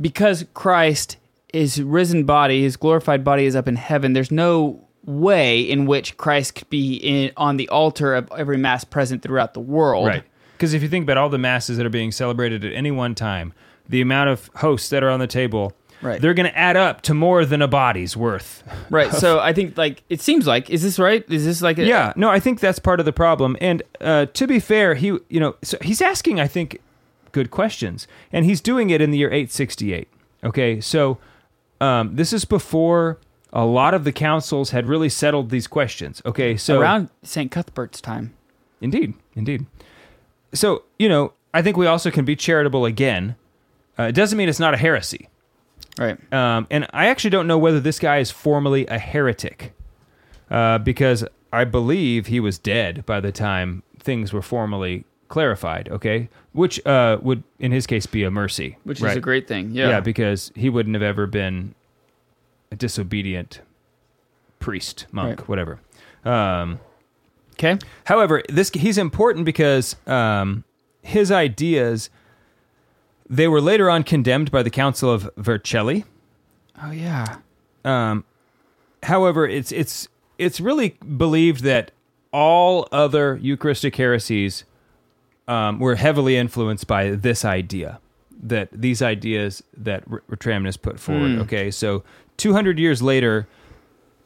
[0.00, 1.16] because Christ,
[1.52, 6.16] his risen body, his glorified body is up in heaven, there's no way in which
[6.16, 10.06] Christ could be in, on the altar of every mass present throughout the world.
[10.06, 10.24] Right.
[10.56, 13.14] Because if you think about all the masses that are being celebrated at any one
[13.14, 13.52] time,
[13.88, 15.72] the amount of hosts that are on the table,
[16.02, 16.20] Right.
[16.20, 18.62] they're going to add up to more than a body's worth.
[18.90, 19.12] Right.
[19.12, 21.24] So I think like it seems like is this right?
[21.30, 23.56] Is this like a, Yeah, no, I think that's part of the problem.
[23.60, 26.80] And uh, to be fair, he, you know, so he's asking, I think,
[27.30, 30.08] good questions, and he's doing it in the year 868.
[30.44, 31.18] Okay, so
[31.80, 33.18] um, this is before
[33.52, 36.20] a lot of the councils had really settled these questions.
[36.26, 37.50] Okay, so around St.
[37.50, 38.34] Cuthbert's time?
[38.80, 39.64] Indeed, indeed.
[40.52, 43.36] So, you know, I think we also can be charitable again.
[43.98, 45.28] Uh, it doesn't mean it's not a heresy.
[45.98, 46.32] Right.
[46.32, 49.72] Um, and I actually don't know whether this guy is formally a heretic
[50.50, 56.28] uh, because I believe he was dead by the time things were formally clarified, okay?
[56.52, 58.76] Which uh, would, in his case, be a mercy.
[58.84, 59.70] Which is a great thing.
[59.72, 59.88] Yeah.
[59.88, 61.74] Yeah, because he wouldn't have ever been
[62.70, 63.60] a disobedient
[64.60, 65.48] priest, monk, Right.
[65.48, 65.80] whatever.
[66.24, 66.80] Um,
[67.52, 67.78] okay.
[68.04, 70.64] However, this he's important because um,
[71.02, 72.10] his ideas
[73.32, 76.04] they were later on condemned by the Council of Vercelli.
[76.82, 77.38] Oh yeah.
[77.82, 78.24] Um,
[79.02, 80.06] however, it's it's
[80.36, 81.92] it's really believed that
[82.30, 84.64] all other Eucharistic heresies
[85.48, 88.00] um, were heavily influenced by this idea.
[88.42, 91.32] That these ideas that R- Ratramnus put forward.
[91.32, 91.40] Hmm.
[91.42, 92.04] Okay, so
[92.36, 93.48] 200 years later,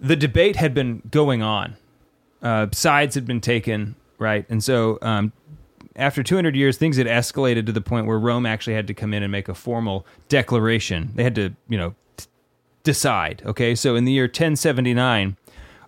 [0.00, 1.76] the debate had been going on.
[2.42, 4.46] Uh, sides had been taken, right?
[4.48, 5.32] And so um,
[5.96, 9.12] after 200 years, things had escalated to the point where Rome actually had to come
[9.12, 11.12] in and make a formal declaration.
[11.14, 12.26] They had to, you know, t-
[12.84, 13.42] decide.
[13.44, 15.36] Okay, so in the year 1079,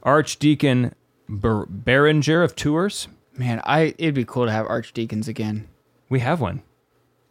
[0.02, 0.94] Archdeacon
[1.28, 5.68] Ber- Berengar of Tours, Man, I it'd be cool to have archdeacons again.
[6.09, 6.62] we have one.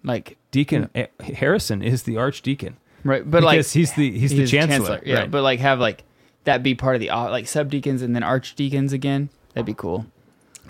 [0.04, 5.02] Like Deacon eh, Harrison is the archdeacon right, but like he's the he's, the chancellor.
[5.06, 5.32] Yeah, right.
[5.32, 6.04] but like have like
[6.46, 9.30] that be part of the uh, like subdeacons and then archdeacons again.
[9.54, 10.06] That'd be cool.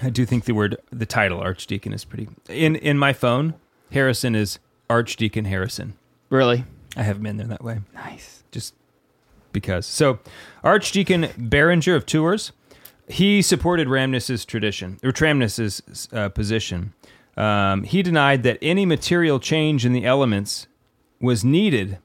[0.02, 2.28] I do think the word the title archdeacon is pretty.
[2.50, 3.56] In in my phone,
[3.92, 5.94] Harrison is Archdeacon Harrison.
[6.30, 7.80] Really I have been there that way.
[7.94, 8.44] nice.
[8.52, 8.74] just
[9.52, 9.86] because.
[9.86, 10.20] So,
[10.64, 12.52] Archdeacon Berengar of Tours,
[13.08, 16.94] he supported Ramnus's tradition or Tramnus's uh, position.
[17.38, 20.68] Um, he denied that any material change in the elements
[21.22, 22.00] was needed.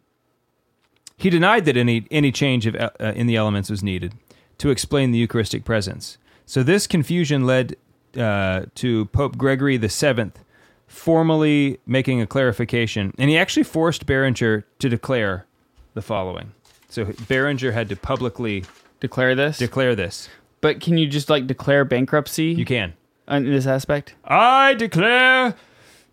[1.17, 4.15] He denied that any any change of, uh, in the elements was needed
[4.59, 6.19] to explain the Eucharistic presence.
[6.45, 7.77] So this confusion led
[8.17, 10.39] uh, to Pope Gregory the Seventh
[10.87, 15.47] formally making a clarification, and he actually forced Berengar to declare
[15.95, 16.53] the following.
[16.89, 18.65] So Berengar had to publicly
[19.01, 19.59] Declare this.
[19.59, 20.29] declare this.
[20.61, 22.93] but can you just like declare bankruptcy You can.
[23.29, 24.15] in this aspect?
[24.25, 25.55] I declare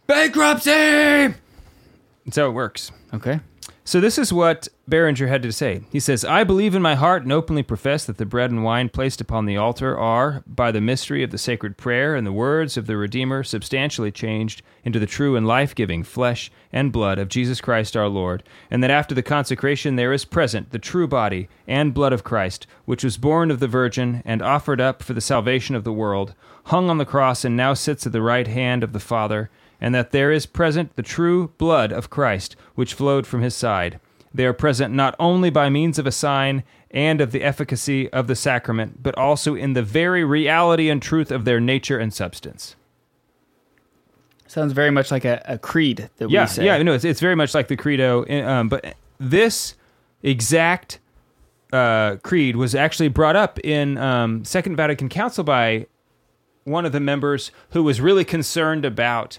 [0.08, 1.36] bankruptcy.
[2.26, 2.92] That's how it works.
[3.14, 3.40] Okay.
[3.90, 5.82] So this is what Berengar had to say.
[5.92, 8.90] He says, I believe in my heart and openly profess that the bread and wine
[8.90, 12.78] placed upon the altar are, by the mystery of the sacred prayer and the words
[12.78, 17.30] of the Redeemer, substantially changed into the true and life giving flesh and blood of
[17.30, 21.50] Jesus Christ our Lord, and that after the consecration there is present the true body
[21.68, 25.20] and blood of Christ, which was born of the Virgin and offered up for the
[25.20, 26.36] salvation of the world,
[26.66, 29.50] hung on the cross and now sits at the right hand of the Father
[29.82, 34.00] and that there is present the true blood of Christ, which flowed from his side.
[34.34, 38.28] They are present not only by means of a sign and of the efficacy of
[38.28, 42.76] the sacrament, but also in the very reality and truth of their nature and substance.
[44.48, 46.66] Sounds very much like a, a creed that Yeah, we say.
[46.66, 49.76] yeah, no, it's, it's very much like the credo, um, but this
[50.24, 51.00] exact
[51.72, 55.86] uh, creed was actually brought up in um, Second Vatican Council by
[56.64, 59.38] one of the members who was really concerned about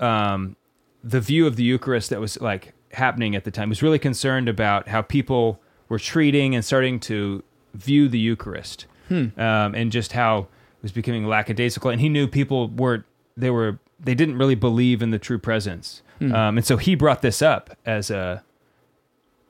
[0.00, 0.56] um,
[1.04, 3.68] the view of the Eucharist that was like happening at the time.
[3.68, 7.42] He was really concerned about how people were treating and starting to
[7.74, 11.90] view the Eucharist, um, and just how it was becoming lackadaisical.
[11.90, 13.04] And he knew people were
[13.36, 17.22] they were they didn't really believe in the true presence, um, and so he brought
[17.22, 18.42] this up as a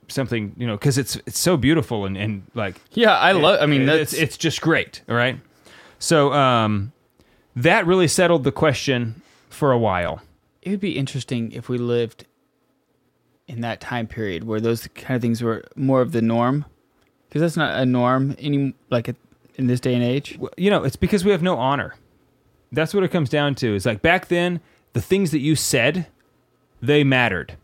[0.08, 3.60] something you know because it's it's so beautiful and and like Yeah, I love.
[3.60, 5.02] I mean, it's it's just great.
[5.08, 5.38] All right.
[5.98, 6.92] So um,
[7.54, 10.22] that really settled the question for a while.
[10.62, 12.24] It would be interesting if we lived
[13.48, 16.64] in that time period where those kind of things were more of the norm,
[17.28, 19.16] because that's not a norm any like it-
[19.56, 20.38] in this day and age.
[20.56, 21.94] You know, it's because we have no honor.
[22.72, 23.74] That's what it comes down to.
[23.74, 24.60] is like back then,
[24.92, 26.06] the things that you said,
[26.80, 27.56] they mattered.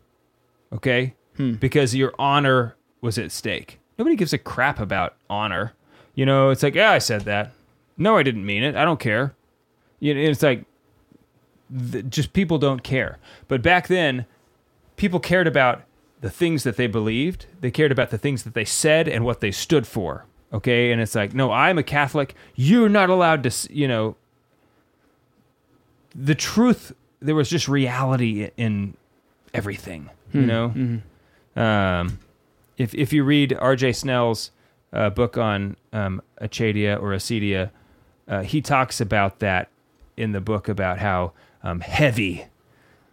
[0.73, 1.13] Okay?
[1.37, 1.53] Hmm.
[1.53, 3.79] Because your honor was at stake.
[3.97, 5.73] Nobody gives a crap about honor.
[6.13, 7.53] You know, it's like, yeah, I said that.
[7.97, 8.75] No, I didn't mean it.
[8.75, 9.33] I don't care.
[9.99, 10.65] You know, it's like,
[11.91, 13.17] th- just people don't care.
[13.47, 14.25] But back then,
[14.95, 15.83] people cared about
[16.21, 17.45] the things that they believed.
[17.61, 20.25] They cared about the things that they said and what they stood for.
[20.53, 22.33] Okay, and it's like, no, I'm a Catholic.
[22.55, 24.15] You're not allowed to, you know.
[26.15, 26.93] The truth.
[27.19, 28.95] There was just reality in
[29.53, 30.09] everything.
[30.33, 31.01] You know.
[31.55, 32.19] Um,
[32.77, 33.93] if if you read R.J.
[33.93, 34.51] Snell's
[34.93, 37.71] uh, book on um, Achadia or Acedia,
[38.27, 39.69] uh, he talks about that
[40.15, 41.33] in the book about how
[41.67, 42.45] um, heavy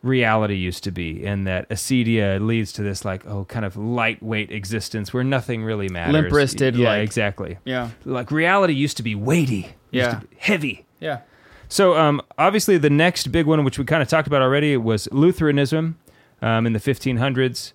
[0.02, 4.50] reality used to be, and that acedia leads to this like oh kind of lightweight
[4.52, 6.12] existence where nothing really matters.
[6.12, 7.58] Limp-wristed, yeah, like- exactly.
[7.64, 7.90] Yeah.
[8.04, 10.16] Like reality used to be weighty, Yeah.
[10.20, 10.84] be heavy.
[11.00, 11.20] Yeah.
[11.68, 15.08] So um, obviously the next big one, which we kind of talked about already, was
[15.10, 15.98] Lutheranism
[16.42, 17.72] um, in the 1500s,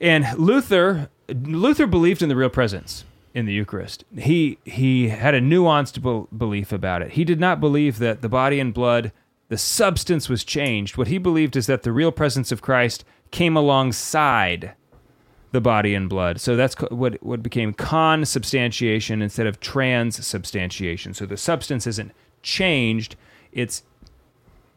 [0.00, 4.04] and Luther Luther believed in the real presence in the Eucharist.
[4.16, 7.12] He he had a nuanced bel belief about it.
[7.12, 9.12] He did not believe that the body and blood,
[9.48, 10.96] the substance was changed.
[10.96, 14.74] What he believed is that the real presence of Christ came alongside
[15.52, 16.40] the body and blood.
[16.40, 21.14] So that's what what became consubstantiation instead of transubstantiation.
[21.14, 23.16] So the substance isn't changed;
[23.52, 23.82] it's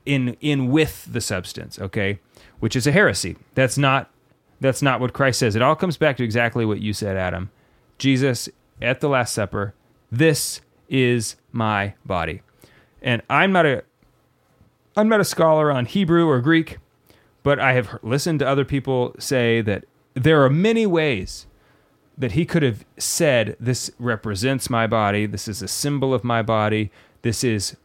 [0.06, 1.80] in in with the substance.
[1.80, 2.20] Okay,
[2.60, 3.38] which is a heresy.
[3.56, 4.12] That's not
[4.62, 5.56] that's not what Christ says.
[5.56, 7.50] It all comes back to exactly what you said, Adam.
[7.98, 8.50] Jesus
[8.82, 9.74] at the Last Supper.
[10.12, 12.42] This is my body,
[13.02, 13.84] and I'm not a
[15.00, 16.78] I'm not a scholar on Hebrew or Greek,
[17.42, 21.46] but I have listened to other people say that there are many ways
[22.18, 26.42] that he could have said, This represents my body, this is a symbol of my
[26.42, 26.92] body,
[27.22, 27.78] this is,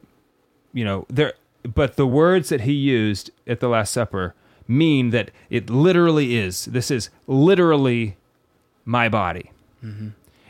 [0.73, 4.35] you know, there, but the words that he used at the Last Supper
[4.67, 6.65] mean that it literally is.
[6.65, 8.17] This is literally
[8.85, 9.53] my body.
[9.85, 10.09] Mm-hmm.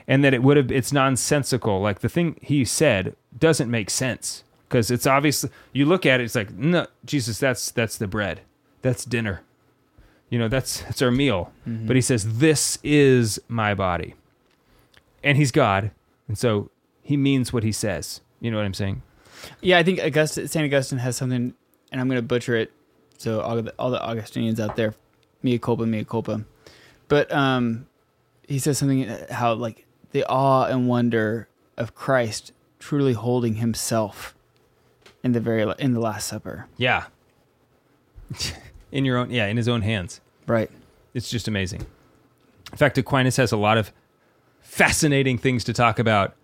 [0.09, 1.83] And that it would have, it's nonsensical.
[1.83, 4.45] Like the thing he said doesn't make sense
[4.75, 8.41] because it's obvious you look at it, it's like, no, Jesus, that's, that's the bread.
[8.83, 9.43] That's dinner.
[10.31, 11.53] You know, that's, that's our meal.
[11.65, 14.15] But he says, this is my body.
[15.23, 15.93] And he's God.
[16.27, 16.71] And so
[17.05, 18.21] he means what he says.
[18.41, 19.03] You know what I'm saying?
[19.61, 20.57] Yeah, I think August- St.
[20.65, 21.55] Augustine has something,
[21.93, 22.73] and I'm going to butcher it.
[23.17, 24.95] So all the, all the Augustinians out there,
[25.41, 26.45] mea culpa, mea culpa.
[27.07, 27.87] But um,
[28.49, 31.47] he says something uh, how like the awe and wonder
[31.77, 32.51] of Christ
[32.81, 34.35] truly holding Himself
[35.25, 36.69] in the very in the Last Supper.
[36.77, 37.07] Yeah.
[38.93, 40.21] in your own, yeah, in his own hands.
[40.47, 40.71] Right.
[41.15, 41.85] It's just amazing.
[42.71, 43.93] In fact, Aquinas has a lot of
[44.61, 46.37] fascinating things to talk about.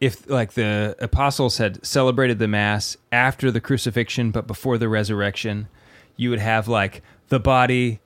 [0.00, 5.68] If like the apostles had celebrated the mass after the crucifixion but before the resurrection,
[6.16, 8.00] you would have like the body,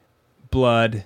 [0.50, 1.04] blood,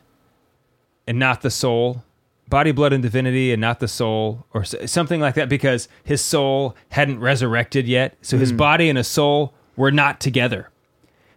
[1.07, 2.05] and not the soul.
[2.49, 6.75] Body, blood, and divinity, and not the soul, or something like that, because his soul
[6.91, 8.17] hadn't resurrected yet.
[8.23, 10.71] So his body and his soul were not together.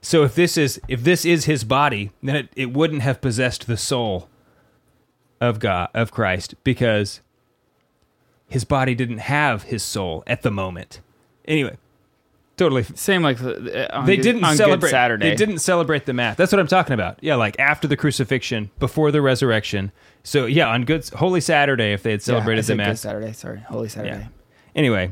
[0.01, 3.67] So if this is if this is his body, then it, it wouldn't have possessed
[3.67, 4.29] the soul
[5.41, 7.19] of God of Christ because
[8.47, 11.01] his body didn't have his soul at the moment.
[11.45, 11.77] Anyway,
[12.57, 12.83] totally.
[12.95, 14.89] Same like uh, on They Good- didn't celebrate.
[14.89, 15.29] Saturday.
[15.29, 16.37] They didn't celebrate the mass.
[16.37, 17.17] That's what I'm talking about.
[17.21, 19.91] Yeah, like after the crucifixion, before the resurrection.
[20.23, 22.83] So yeah, on Good Holy Saturday, if they had Yeah, I celebrated the said Good
[22.87, 23.01] mass.
[23.01, 23.33] Saturday.
[23.33, 24.27] Sorry, Holy Saturday.
[24.75, 25.11] Anyway,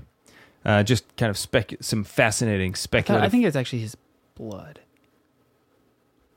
[0.66, 3.98] uh, just kind of spec some fascinating I, thought- I think it's actually his
[4.36, 4.80] blood.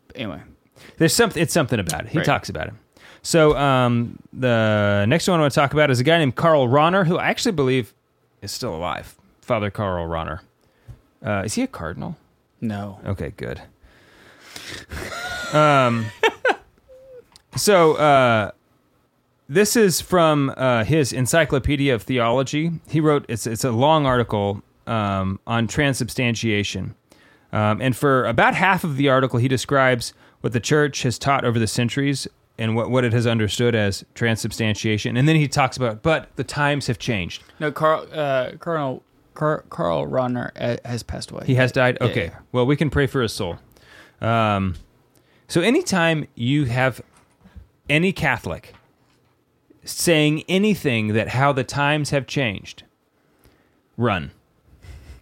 [0.09, 0.41] But anyway,
[0.99, 1.43] There's something.
[1.43, 2.09] It's something about it.
[2.11, 2.25] He Right.
[2.27, 2.75] talks about it.
[3.23, 6.67] So um, the next one I want to talk about is a guy named Karl
[6.67, 7.95] Rahner, who I actually believe
[8.41, 9.15] is still alive.
[9.43, 10.41] Father Karl Rahner.
[11.25, 12.17] Uh, is he a cardinal?
[12.61, 12.99] no.
[13.07, 13.61] Okay, good.
[15.53, 16.07] Um,
[17.57, 18.53] so uh,
[19.49, 22.73] this is from uh, his Encyclopedia of Theology.
[22.89, 26.95] He wrote it's it's a long article um, on transubstantiation,
[27.53, 31.45] um, and for about half of the article, he describes what the church has taught
[31.45, 32.27] over the centuries
[32.59, 36.45] and what, what it has understood as transubstantiation, and then he talks about but the
[36.45, 37.43] times have changed.
[37.61, 39.03] No, Carl, uh, Colonel
[39.35, 41.45] Carl, Karl Rahner uh, has passed away.
[41.47, 41.99] He has died.
[42.01, 42.27] Okay.
[42.27, 42.39] yeah.
[42.53, 43.59] Well, we can pray for his soul.
[44.21, 44.77] Um,
[45.49, 47.01] so anytime you have
[47.89, 48.75] any Catholic
[49.85, 52.85] saying anything that how the times have changed,
[53.97, 54.31] run.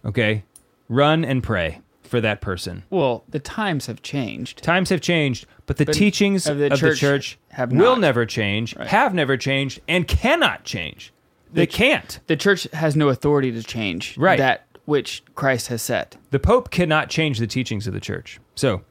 [0.05, 0.43] Okay,
[0.89, 2.83] run and pray for that person.
[2.89, 4.61] Well, the times have changed.
[4.63, 7.93] Times have changed, but the But teachings of of the the church church, have will
[7.95, 7.99] not.
[8.01, 11.13] never change, have never changed, and cannot change.
[11.53, 12.19] They ch- can't.
[12.27, 14.37] The church has no authority to change Right.
[14.37, 16.17] that which Christ has set.
[16.31, 18.39] The Pope cannot change the teachings of the church.
[18.55, 18.81] So,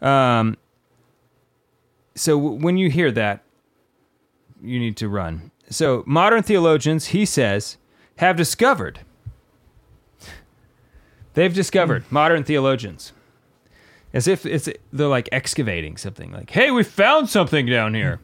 [0.00, 0.56] um,
[2.14, 3.42] so w- when you hear that,
[4.62, 5.50] you need to run.
[5.70, 7.78] So, modern theologians, he says,
[8.16, 9.00] have discovered.
[11.34, 13.12] They've discovered modern theologians,
[14.12, 16.32] as if it's they're like excavating something.
[16.32, 18.20] Like, hey, we found something down here.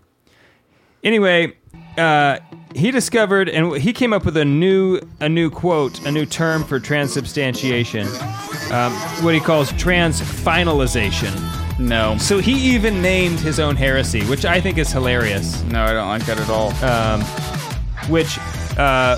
[1.02, 1.56] Anyway,
[1.98, 2.38] uh,
[2.74, 6.62] he discovered and he came up with a new a new quote, a new term
[6.62, 8.06] for transubstantiation,
[8.70, 8.92] um,
[9.24, 11.59] what he calls transfinalization.
[11.80, 12.18] No.
[12.18, 15.62] So he even named his own heresy, which I think is hilarious.
[15.64, 16.72] No, I don't like that at all.
[16.84, 17.22] Um,
[18.10, 18.38] which
[18.78, 19.16] uh,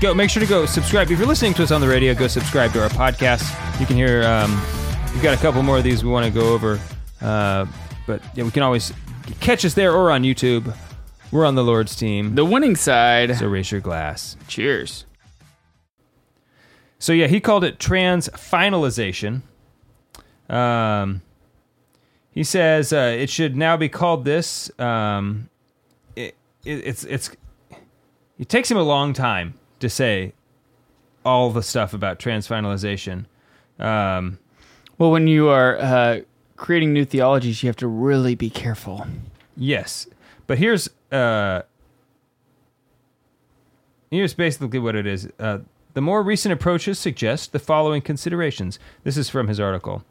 [0.00, 2.14] go make sure to go subscribe if you're listening to us on the radio.
[2.14, 3.44] Go subscribe to our podcast.
[3.78, 4.22] You can hear.
[4.24, 4.60] Um,
[5.12, 6.80] we've got a couple more of these we want to go over,
[7.20, 7.66] uh,
[8.06, 8.92] but yeah, we can always
[9.40, 10.74] catch us there or on YouTube.
[11.30, 12.34] We're on the Lord's team.
[12.34, 13.36] the winning side.
[13.36, 14.36] So raise your glass.
[14.48, 15.04] Cheers.
[16.98, 19.42] So yeah, he called it trans finalization.
[20.48, 21.22] Um,
[22.40, 24.70] he says uh, it should now be called this.
[24.80, 25.50] Um,
[26.16, 26.34] it,
[26.64, 27.30] it, it's it's
[28.38, 30.32] it takes him a long time to say
[31.22, 33.26] all the stuff about transfinalization.
[33.78, 34.38] Um,
[34.96, 36.20] Well, when you are uh,
[36.56, 39.06] creating new theologies, you have to really be careful.
[39.54, 40.06] Yes,
[40.46, 41.60] but here's uh,
[44.10, 45.28] here's basically what it is.
[45.38, 45.58] Uh,
[45.92, 48.78] the more recent approaches suggest the following considerations.
[49.04, 50.04] This is from his article.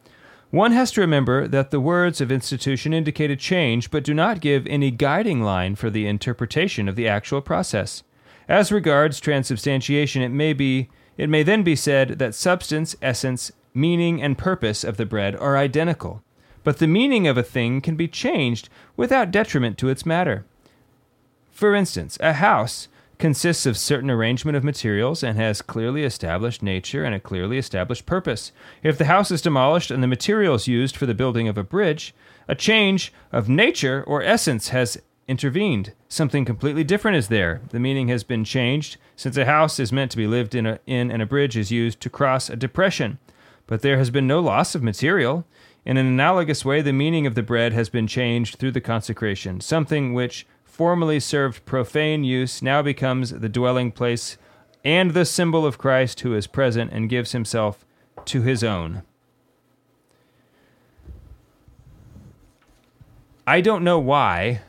[0.51, 4.41] One has to remember that the words of institution indicate a change, but do not
[4.41, 8.01] give any guiding line for the interpretation of the actual process.
[8.47, 14.21] As regards transubstantiation, it may be it may then be said that substance, essence, meaning,
[14.21, 16.23] and purpose of the bread are identical,
[16.63, 20.45] but the meaning of a thing can be changed without detriment to its matter.
[21.51, 22.87] For instance, a house
[23.19, 28.05] consists of certain arrangement of materials and has clearly established nature and a clearly established
[28.05, 28.51] purpose.
[28.81, 32.15] If the house is demolished and the materials used for the building of a bridge,
[32.47, 34.97] a change of nature or essence has
[35.27, 35.93] intervened.
[36.07, 37.61] Something completely different is there.
[37.69, 40.79] The meaning has been changed since a house is meant to be lived in, a,
[40.87, 43.19] in and a bridge is used to cross a depression.
[43.67, 45.45] But there has been no loss of material.
[45.85, 49.61] In an analogous way, the meaning of the bread has been changed through the consecration.
[49.61, 50.47] Something which
[50.79, 54.37] formerly served profane use now becomes the dwelling place
[54.85, 57.85] and the symbol of Christ who is present and gives himself
[58.23, 59.03] to his own.
[63.45, 64.61] I don't know why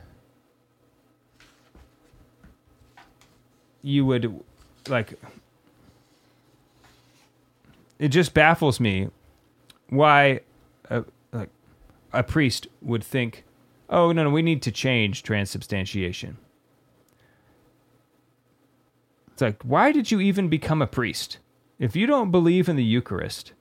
[3.81, 4.43] you would
[4.89, 5.15] like
[8.01, 9.11] it just baffles me
[9.91, 10.41] why
[10.91, 11.51] a, like
[12.13, 13.45] a priest would think
[13.91, 16.39] oh no no we need to change transubstantiation.
[19.33, 21.39] It's like why did you even become a priest?
[21.79, 23.53] If you don't believe in the eucharist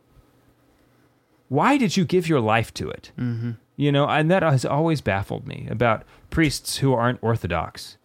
[1.50, 3.12] why did you give your life to it?
[3.18, 3.52] Mm-hmm.
[3.76, 7.98] you know and that has always baffled me about priests who aren't orthodox.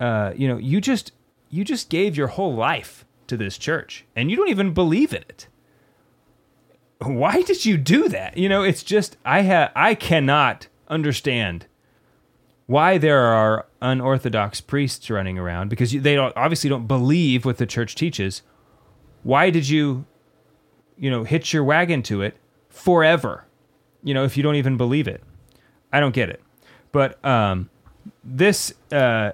[0.00, 1.12] Uh, you know you just
[1.50, 5.22] you just gave your whole life to this church and you don't even believe in
[5.22, 5.48] it.
[7.00, 8.36] Why did you do that?
[8.36, 11.66] You know it's just i ha- i cannot understand
[12.66, 17.66] why there are unorthodox priests running around because they don't, obviously don't believe what the
[17.66, 18.42] church teaches.
[19.22, 20.06] Why did you
[20.96, 22.36] you know hitch your wagon to it
[22.68, 23.44] forever?
[24.02, 25.22] You know if you don't even believe it.
[25.92, 26.42] I don't get it.
[26.92, 27.70] But um
[28.22, 29.32] this uh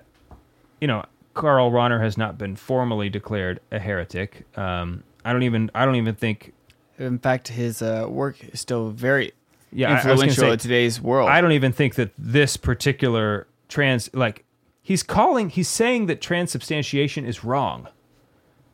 [0.80, 4.46] you know Karl Rahner has not been formally declared a heretic.
[4.58, 6.52] Um, I don't even I don't even think
[6.98, 9.32] In fact, his uh, work is still very
[9.72, 11.28] yeah I- I was gonna influential say, in today's world.
[11.28, 14.44] I don't even think that this particular trans like
[14.82, 17.88] he's calling he's saying that transubstantiation is wrong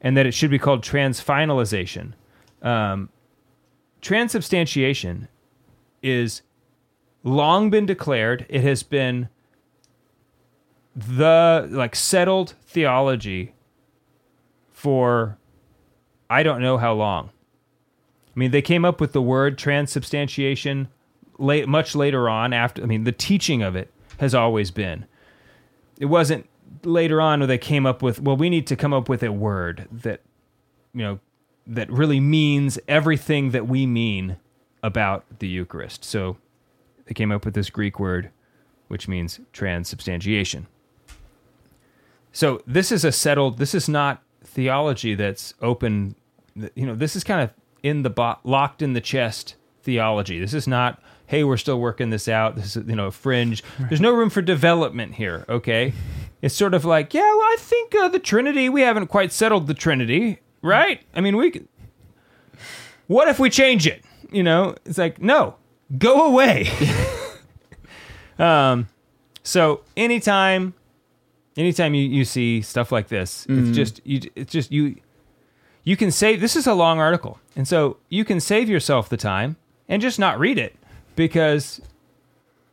[0.00, 2.12] and that it should be called transfinalization.
[2.62, 3.08] Um,
[4.00, 5.28] transubstantiation
[6.02, 6.42] is
[7.22, 8.46] long been declared.
[8.48, 9.28] It has been
[10.94, 13.52] the like settled theology
[14.72, 15.36] for
[16.30, 17.30] I don't know how long.
[18.36, 20.88] I mean, they came up with the word transubstantiation
[21.38, 22.52] late, much later on.
[22.52, 25.06] After, I mean, the teaching of it has always been.
[25.98, 26.48] It wasn't
[26.84, 28.20] later on where they came up with.
[28.20, 30.20] Well, we need to come up with a word that,
[30.92, 31.20] you know,
[31.66, 34.36] that really means everything that we mean
[34.82, 36.04] about the Eucharist.
[36.04, 36.36] So,
[37.06, 38.30] they came up with this Greek word,
[38.88, 40.66] which means transubstantiation.
[42.32, 43.58] So this is a settled.
[43.58, 46.16] This is not theology that's open.
[46.74, 47.50] You know, this is kind of
[47.86, 50.40] in the bo- locked in the chest theology.
[50.40, 51.00] This is not.
[51.26, 52.56] Hey, we're still working this out.
[52.56, 53.62] This is you know fringe.
[53.78, 55.44] There's no room for development here.
[55.48, 55.92] Okay,
[56.42, 57.22] it's sort of like yeah.
[57.22, 58.68] Well, I think uh, the Trinity.
[58.68, 61.00] We haven't quite settled the Trinity, right?
[61.14, 61.52] I mean, we.
[61.52, 61.68] Could,
[63.06, 64.04] what if we change it?
[64.32, 65.54] You know, it's like no,
[65.96, 66.68] go away.
[68.38, 68.88] um,
[69.44, 70.74] so anytime
[71.56, 74.96] anytime you, you see stuff like this it's just you it's just you
[75.86, 79.16] you can say, this is a long article and so you can save yourself the
[79.16, 79.56] time
[79.88, 80.76] and just not read it
[81.16, 81.80] because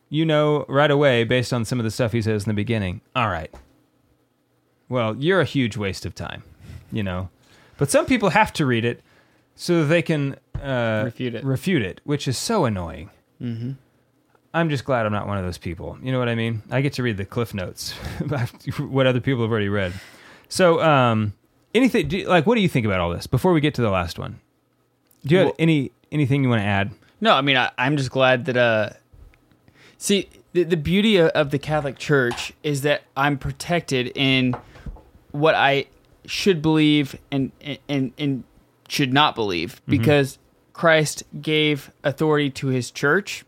[0.09, 3.01] you know right away based on some of the stuff he says in the beginning
[3.15, 3.53] all right
[4.89, 6.43] well you're a huge waste of time
[6.91, 7.29] you know
[7.77, 9.01] but some people have to read it
[9.55, 11.43] so that they can uh, Refute it.
[11.43, 13.09] refute it which is so annoying
[14.53, 15.97] I'm just glad I'm not one of those people.
[16.01, 16.61] You know what I mean?
[16.69, 19.93] I get to read the cliff notes about what other people have already read.
[20.47, 21.33] So, um,
[21.73, 23.89] anything do, like what do you think about all this before we get to the
[23.89, 24.39] last one?
[25.25, 26.91] Do you have Well- any anything you want to add?
[27.21, 28.89] No, I mean I, I'm just glad that uh
[29.97, 34.55] see the, the beauty of, of the Catholic Church is that I'm protected in
[35.31, 35.85] what I
[36.25, 37.51] should believe and
[37.89, 38.43] and and
[38.87, 40.37] should not believe because
[40.73, 43.43] Christ gave authority to his church,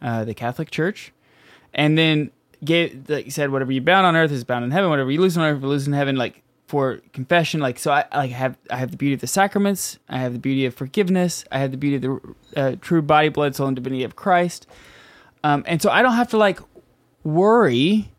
[0.00, 1.12] uh, the Catholic Church,
[1.74, 2.30] and then
[2.64, 5.36] gave like said whatever you bound on earth is bound in heaven, whatever you lose
[5.36, 7.60] on earth is loose in heaven, like for confession.
[7.60, 10.38] Like so, I like have I have the beauty of the sacraments, I have the
[10.38, 12.02] beauty of forgiveness, I have the beauty of
[12.54, 14.66] the uh, true body, blood, soul, and divinity of Christ,
[15.42, 16.60] um, and so I don't have to like
[17.24, 18.10] worry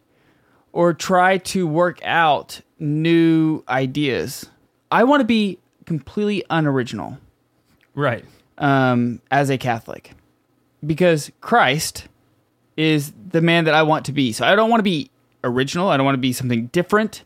[0.74, 4.46] or try to work out new ideas.
[4.92, 7.18] I want to be completely unoriginal
[7.96, 8.24] Right.
[8.58, 10.14] um, as a Catholic
[10.86, 12.08] because Christ
[12.78, 14.32] is the man that I want to be.
[14.34, 15.10] So I don't want to be
[15.44, 15.90] original.
[15.90, 17.24] I don't want to be something different.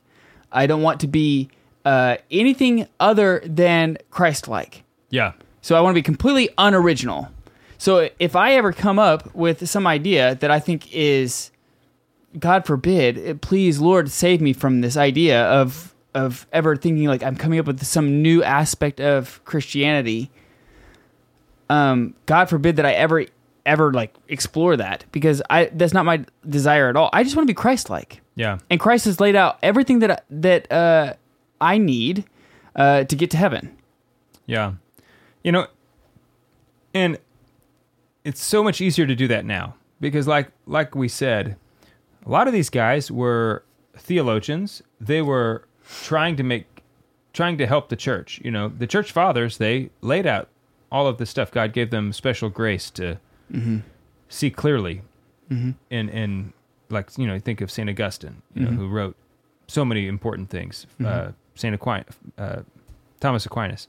[0.51, 1.49] I don't want to be
[1.83, 4.83] uh, anything other than Christ like.
[5.09, 5.33] Yeah.
[5.61, 7.29] So I want to be completely unoriginal.
[7.77, 11.51] So if I ever come up with some idea that I think is,
[12.37, 17.21] God forbid, eh, please Lord save me from this idea of of ever thinking like
[17.21, 20.31] I'm coming up with some new aspect of Christianity.
[21.69, 23.25] Um, God forbid that I ever
[23.65, 27.09] ever like explore that because I that's not my desire at all.
[27.13, 28.59] I just want to be Christ like Yeah.
[28.69, 31.13] and Christ has laid out everything that that uh,
[31.59, 32.25] I need
[32.75, 33.75] uh, to get to heaven.
[34.45, 34.73] Yeah.
[35.43, 35.67] You know,
[36.93, 37.17] and
[38.23, 41.57] it's so much easier to do that now because like like we said,
[42.25, 43.63] a lot of these guys were
[43.95, 44.81] theologians.
[44.99, 45.67] They were
[46.03, 46.65] trying to make
[47.33, 48.39] trying to help the church.
[48.43, 50.47] You know, the church fathers, they laid out
[50.91, 51.51] all of the stuff.
[51.51, 53.19] God gave them special grace to
[54.29, 55.01] see clearly.
[55.49, 56.53] And and
[56.89, 57.89] like, you know, think of St.
[57.89, 59.15] Augustine, you know, who wrote
[59.67, 60.87] so many important things.
[61.03, 61.73] Uh, St.
[61.73, 62.05] Aquinas,
[62.37, 62.61] uh,
[63.19, 63.87] Thomas Aquinas.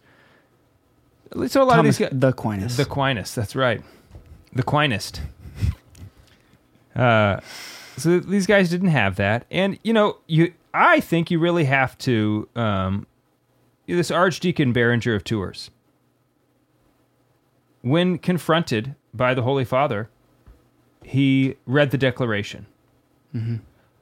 [1.48, 2.76] So a lot Thomas of these guys, the Aquinas.
[2.76, 3.82] the Aquinas, that's right.
[4.52, 5.20] The Quinist.
[6.94, 7.40] Uh,
[7.98, 10.54] so these guys didn't have that, and you know, you.
[10.72, 12.48] I think you really have to.
[12.56, 13.06] Um,
[13.86, 15.70] this Archdeacon Berengar of Tours,
[17.82, 20.08] when confronted by the Holy Father,
[21.02, 22.66] he read the Declaration.
[23.34, 23.56] Mm-hmm.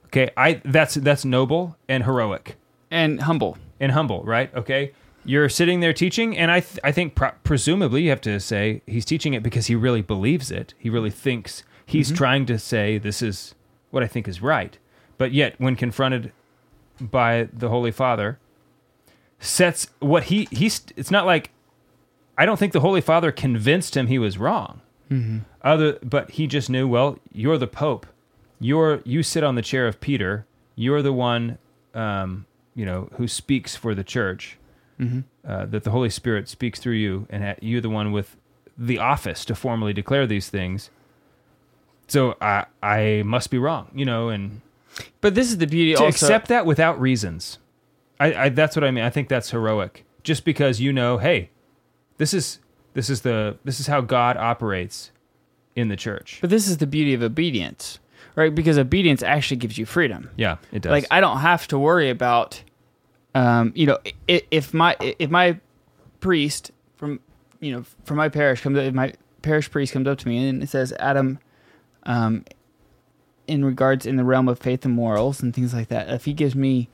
[0.07, 2.57] Okay, I that's that's noble and heroic
[2.91, 3.57] and humble.
[3.79, 4.53] and humble, right?
[4.55, 4.93] Okay.
[5.27, 8.83] You're sitting there teaching, and I, th- I think pro- presumably you have to say
[8.85, 10.75] he's teaching it because he really believes it.
[10.77, 12.15] He really thinks he's mm-hmm.
[12.15, 13.55] trying to say this is
[13.89, 14.77] what I think is right.
[15.17, 16.31] But yet, when confronted
[17.01, 18.37] by the Holy Father,
[19.39, 20.83] sets what he he's.
[20.95, 21.49] It's not like
[22.37, 24.81] I don't think the Holy Father convinced him he was wrong.
[25.61, 26.87] Other, but he just knew.
[26.87, 28.05] Well, you're the Pope.
[28.59, 30.45] You're you sit on the chair of Peter.
[30.75, 31.57] You're the one,
[31.93, 34.57] um, you know, who speaks for the church.
[34.97, 38.37] Uh, that the Holy Spirit speaks through you, and ha- you're the one with
[38.77, 40.89] the office to formally declare these things.
[42.07, 44.61] So I I must be wrong, you know, and
[45.21, 46.07] But this is the beauty to also.
[46.25, 47.59] accept that without reasons.
[48.19, 49.03] I, I that's what I mean.
[49.03, 50.05] I think that's heroic.
[50.23, 51.49] Just because you know, hey,
[52.17, 52.59] this is
[52.95, 55.11] this is the this is how God operates
[55.75, 56.39] in the church.
[56.41, 57.99] but this is the beauty of obedience,
[58.35, 58.55] right?
[58.55, 60.31] Because obedience actually gives you freedom.
[60.37, 60.91] Yeah, it does.
[60.91, 62.63] Like I don't have to worry about,
[63.35, 65.59] um, you know, if my if my
[66.21, 67.19] priest from
[67.59, 70.63] you know from my parish comes if my parish priest comes up to me and
[70.63, 71.39] it says Adam,
[72.03, 72.45] um,
[73.45, 76.33] in regards in the realm of faith and morals and things like that, if he
[76.33, 76.89] gives me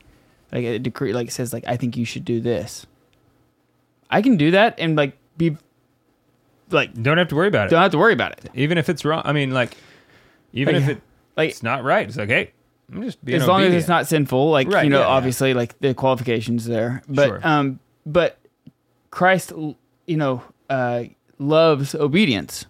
[0.52, 2.88] like a decree like it says like I think you should do this,
[4.10, 5.58] I can do that and like be
[6.74, 7.70] like don't have to worry about it.
[7.72, 8.50] don't have to worry about it.
[8.54, 9.22] Even if it's wrong.
[9.26, 9.76] I mean, like,
[10.54, 11.02] even Like, if it,
[11.38, 12.52] Like it's not right, it's like, hey,
[12.92, 13.80] I'm just being as long as obedient.
[13.82, 15.12] it's not sinful like Right, you know yeah, yeah.
[15.14, 17.40] obviously like the qualifications there but Sure.
[17.44, 18.38] um but
[19.12, 19.54] christ
[20.08, 21.04] you know uh
[21.40, 22.66] loves obedience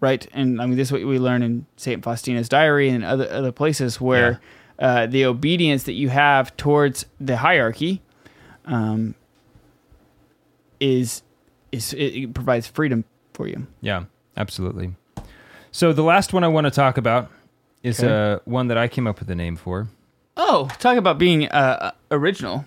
[0.00, 3.30] right and i mean this is what we learn in saint faustina's diary and other
[3.30, 4.40] other places where
[4.80, 8.02] uh the obedience that you have towards the hierarchy
[8.66, 9.14] um
[10.80, 11.22] is
[11.70, 13.04] is it, it provides freedom
[13.34, 14.04] for you Yeah,
[14.36, 14.94] absolutely.
[15.72, 17.30] So the last one I want to talk about
[17.82, 18.32] is Okay.
[18.34, 19.88] uh, one that I came up with a name for.
[20.36, 22.64] oh talk about being uh original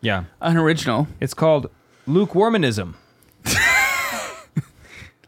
[0.00, 1.70] Yeah, unoriginal it's called
[2.08, 2.94] lukewarmanism.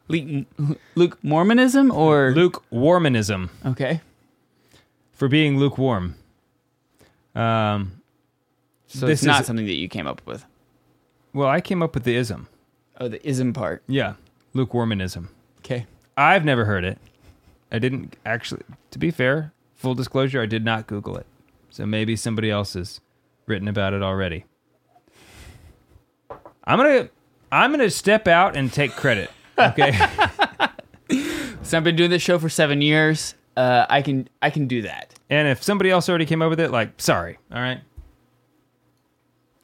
[0.09, 0.47] Luke,
[0.95, 4.01] Luke Mormonism or Luke Lukewarmanism okay,
[5.13, 6.15] for being lukewarm.
[7.35, 8.01] Um,
[8.87, 10.45] so This it's not is- something that you came up with.
[11.35, 12.49] well, I came up with the ism.
[13.01, 13.83] Oh, the ism part.
[13.87, 14.15] Yeah,
[14.55, 15.29] lukewarmanism.
[15.59, 15.87] Okay,
[16.17, 16.99] I've never heard it.
[17.71, 18.63] I didn't actually.
[18.93, 21.27] To be fair, full disclosure, I did not Google it.
[21.71, 23.01] So maybe somebody else has
[23.47, 24.45] written about it already.
[26.65, 27.09] I'm gonna
[27.53, 29.31] I'm gonna step out and take credit.
[29.59, 29.99] Okay.
[31.63, 33.35] So I've been doing this show for seven years.
[33.55, 35.13] Uh, I can I can do that.
[35.29, 37.37] and if somebody else already came up with it, like, sorry.
[37.53, 37.81] All right.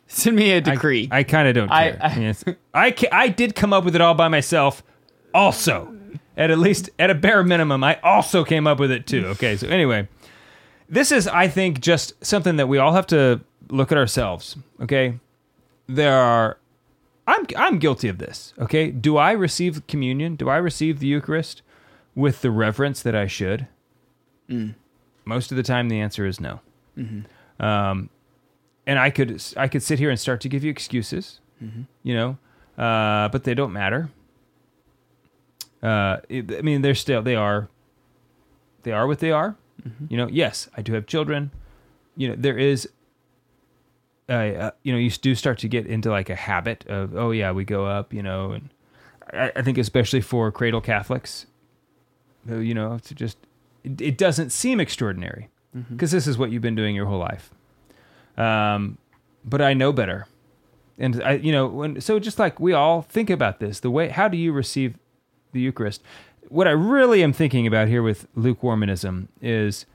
[0.07, 1.09] Send me a decree.
[1.11, 1.99] I, kind of don't I- care.
[2.03, 2.45] I- Yes.
[2.73, 4.83] I, ca- I did come up with it all by myself.
[5.33, 5.95] Also,
[6.37, 9.27] at at least at a bare minimum, I also came up with it too.
[9.29, 10.07] Okay, so anyway,
[10.89, 13.41] this is I think just something that we all have to
[13.71, 14.57] look at ourselves.
[14.83, 15.19] Okay,
[15.89, 16.59] there are.
[17.27, 18.53] I'm I'm guilty of this.
[18.61, 20.37] Okay, do I receive communion?
[20.37, 21.63] Do I receive the Eucharist
[22.15, 23.67] with the reverence that I should?
[25.25, 26.61] Most of the time, the answer is no.
[27.59, 28.11] Um,
[28.87, 31.41] and I could I could sit here and start to give you excuses,
[32.03, 32.37] you know,
[32.83, 34.11] uh, but they don't matter.
[35.83, 37.69] Uh, it- I mean, they're still they are
[38.83, 39.57] they are what they are.
[40.09, 41.51] You know, yes, I do have children.
[42.17, 42.89] You know, there is.
[44.27, 47.31] Uh, uh, you know, you do start to get into like a habit of, oh
[47.31, 48.71] yeah, we go up, you know, and
[49.35, 51.45] I, I think especially for cradle Catholics,
[52.49, 53.37] you know, to just
[53.83, 55.49] it, it doesn't seem extraordinary
[55.91, 57.51] because this is what you've been doing your whole life.
[58.37, 58.99] Um,
[59.45, 60.27] but I know better,
[60.99, 64.09] and I, you know, when so just like we all think about this, the way
[64.09, 64.99] how do you receive
[65.53, 66.03] the Eucharist?
[66.49, 69.87] What I really am thinking about here with lukewarmanism is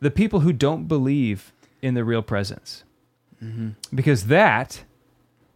[0.00, 1.52] the people who don't believe
[1.82, 2.84] in the real presence,
[3.94, 4.84] because that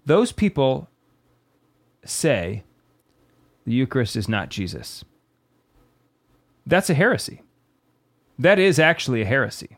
[0.06, 0.88] those people
[2.04, 2.62] say
[3.64, 5.04] the Eucharist is not Jesus.
[6.66, 7.42] That's a heresy.
[8.38, 9.76] That is actually a heresy.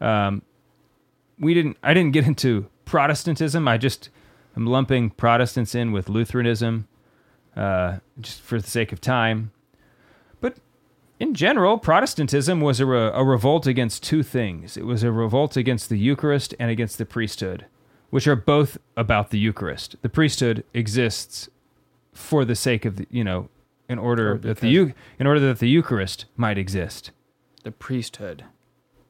[0.00, 0.42] Um,
[1.38, 1.76] we didn't.
[1.82, 3.66] I didn't get into Protestantism.
[3.68, 4.10] I just
[4.56, 6.88] am lumping Protestants in with Lutheranism,
[7.56, 9.50] uh, just for the sake of time.
[10.40, 10.56] But
[11.20, 14.76] in general, Protestantism was a, re- a revolt against two things.
[14.76, 17.66] It was a revolt against the Eucharist and against the priesthood,
[18.10, 19.96] which are both about the Eucharist.
[20.02, 21.48] The priesthood exists
[22.12, 23.48] for the sake of the, you know,
[23.88, 27.10] in order that the in order that the Eucharist might exist.
[27.62, 28.44] the priesthood.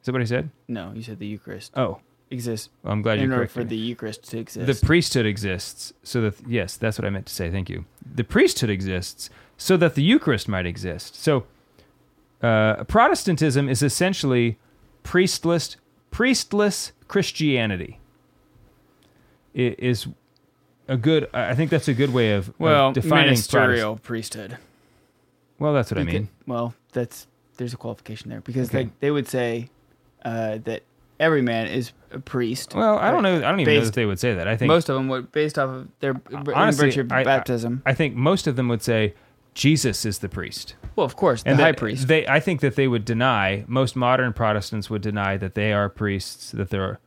[0.01, 0.51] Is that what I said?
[0.69, 2.01] No, you said the Eucharist Oh,
[2.31, 3.69] exists well, I'm glad you in order corrected for me.
[3.71, 4.67] the Eucharist to exist.
[4.81, 7.51] The priesthood exists so that yes, that's what I meant to say.
[7.51, 7.85] Thank you.
[8.15, 11.15] The priesthood exists so that the Eucharist might exist.
[11.17, 11.47] So,
[12.43, 14.59] uh, Protestantism is essentially
[15.03, 15.77] priestless,
[16.11, 18.01] priestless Christianity.
[19.55, 20.07] It is
[20.89, 21.29] a good.
[21.33, 24.59] I think that's a good way of, of well, defining ministerial priesthood.
[25.59, 26.15] Well, that's what I mean.
[26.15, 28.79] could- well, that's there's a qualification there because Okay.
[28.85, 29.71] like they would say
[30.25, 30.83] uh, that
[31.21, 32.75] every man is a priest.
[32.75, 33.37] well, I don't know.
[33.39, 34.47] I don't even know that they would say that.
[34.49, 36.21] I think Most of them would based off of their
[36.55, 37.83] Honestly, virtue I- I- baptism.
[37.87, 39.15] I think most of them would say
[39.55, 40.75] Jesus is the priest.
[40.97, 42.09] well, of course, the and high priest.
[42.09, 43.65] They, I think that they would deny.
[43.67, 46.51] Most modern Protestants would deny that they are priests.
[46.53, 46.99] That they're.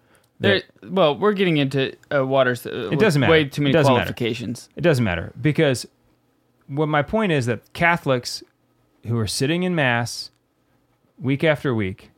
[0.41, 2.65] That- well, we're getting into uh, waters.
[2.65, 3.31] Uh, It doesn't matter.
[3.31, 4.03] Way too many It doesn't matter.
[4.05, 4.69] qualifications.
[4.75, 5.85] it doesn't matter because
[6.67, 8.41] what my point is that Catholics
[9.05, 10.31] who are sitting in mass
[11.19, 12.11] week after week,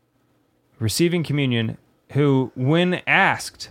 [0.79, 1.77] receiving communion,
[2.11, 3.69] who, when asked,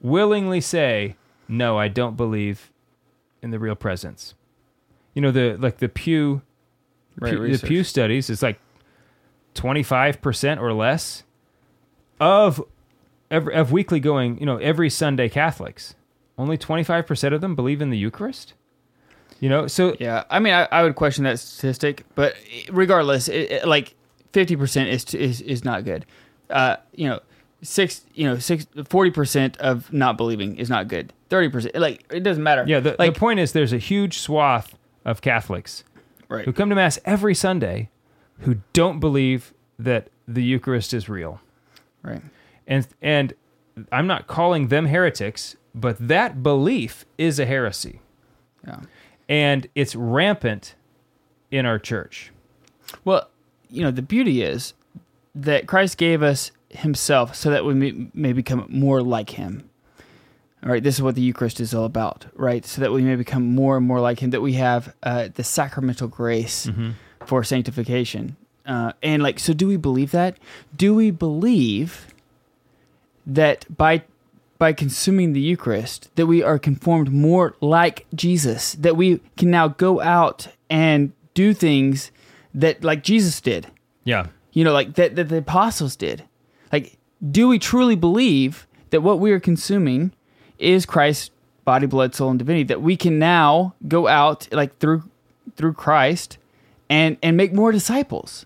[0.00, 1.16] willingly say,
[1.48, 2.70] "No, I don't believe
[3.42, 4.34] in the real presence."
[5.14, 6.42] You know the like the Pew
[7.18, 7.66] Right, Pew- the.
[7.66, 8.58] Pew studies, it's like
[9.54, 11.22] 25% or less
[12.20, 12.62] of
[13.30, 15.94] every, of weekly going, you know, every Sunday Catholics.
[16.36, 18.54] Only 25% of them believe in the Eucharist.
[19.40, 22.34] You know, so Yeah, I mean, I, I would question that statistic, but
[22.70, 23.94] regardless, it, it- like
[24.32, 26.06] fifty percent is, is is not good.
[26.50, 27.20] Uh, you know,
[27.64, 31.12] six, you know, six, forty percent of not believing is not good.
[31.28, 32.64] Thirty percent, like it doesn't matter.
[32.66, 35.84] yeah, the, like the point is there's a huge swath of Catholics
[36.28, 36.44] right.
[36.44, 37.90] who come to mass every Sunday
[38.40, 41.40] who don't believe that the Eucharist is real.
[42.02, 42.22] right.
[42.66, 43.34] And and
[43.90, 48.00] I'm not calling them heretics, but that belief is a heresy.
[48.66, 48.80] Yeah.
[49.28, 50.74] And it's rampant
[51.50, 52.30] in our church.
[53.04, 53.28] Well,
[53.68, 54.74] you know, the beauty is
[55.34, 57.74] that Christ gave us Himself so that we
[58.14, 59.68] may, become more like Him.
[60.62, 62.64] All right, this is what the Eucharist is all about, right?
[62.64, 64.30] So that we may become more and more like Him.
[64.30, 66.68] That we have uh, the sacramental grace
[67.26, 68.36] for sanctification.
[68.66, 70.38] Uh, and like, so do we believe that?
[70.74, 72.06] Do we believe
[73.26, 74.02] that by
[74.58, 79.68] by consuming the Eucharist, that we are conformed more like Jesus, that we can now
[79.68, 82.10] go out and do things
[82.54, 83.66] that like Jesus did,
[84.04, 84.28] Yeah.
[84.52, 86.22] you know, like that, that the apostles did.
[86.74, 86.98] Like,
[87.30, 90.12] do we truly believe that what we are consuming
[90.58, 91.30] is Christ's
[91.64, 92.64] body, blood, soul, and divinity?
[92.64, 95.04] That we can now go out, like through
[95.56, 96.38] through Christ
[96.90, 98.44] and and make more disciples?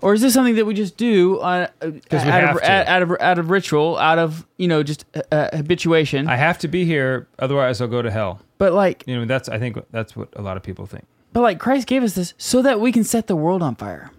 [0.00, 3.38] Or is this something that we just do uh, out, of, out, out of out
[3.38, 6.28] of ritual, out of you know just uh, uh, habituation?
[6.28, 8.40] I have to be here, otherwise I'll go to hell.
[8.58, 11.04] but like, You know, that's I think that's what a lot of people think.
[11.32, 14.10] but like Christ gave us this so that we can set the world on fire,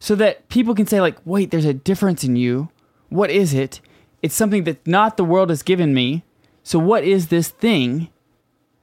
[0.00, 2.70] so that people can say like, wait, there's a difference in you.
[3.10, 3.80] What is it?
[4.22, 6.24] It's something that not the world has given me.
[6.62, 8.08] So what is this thing,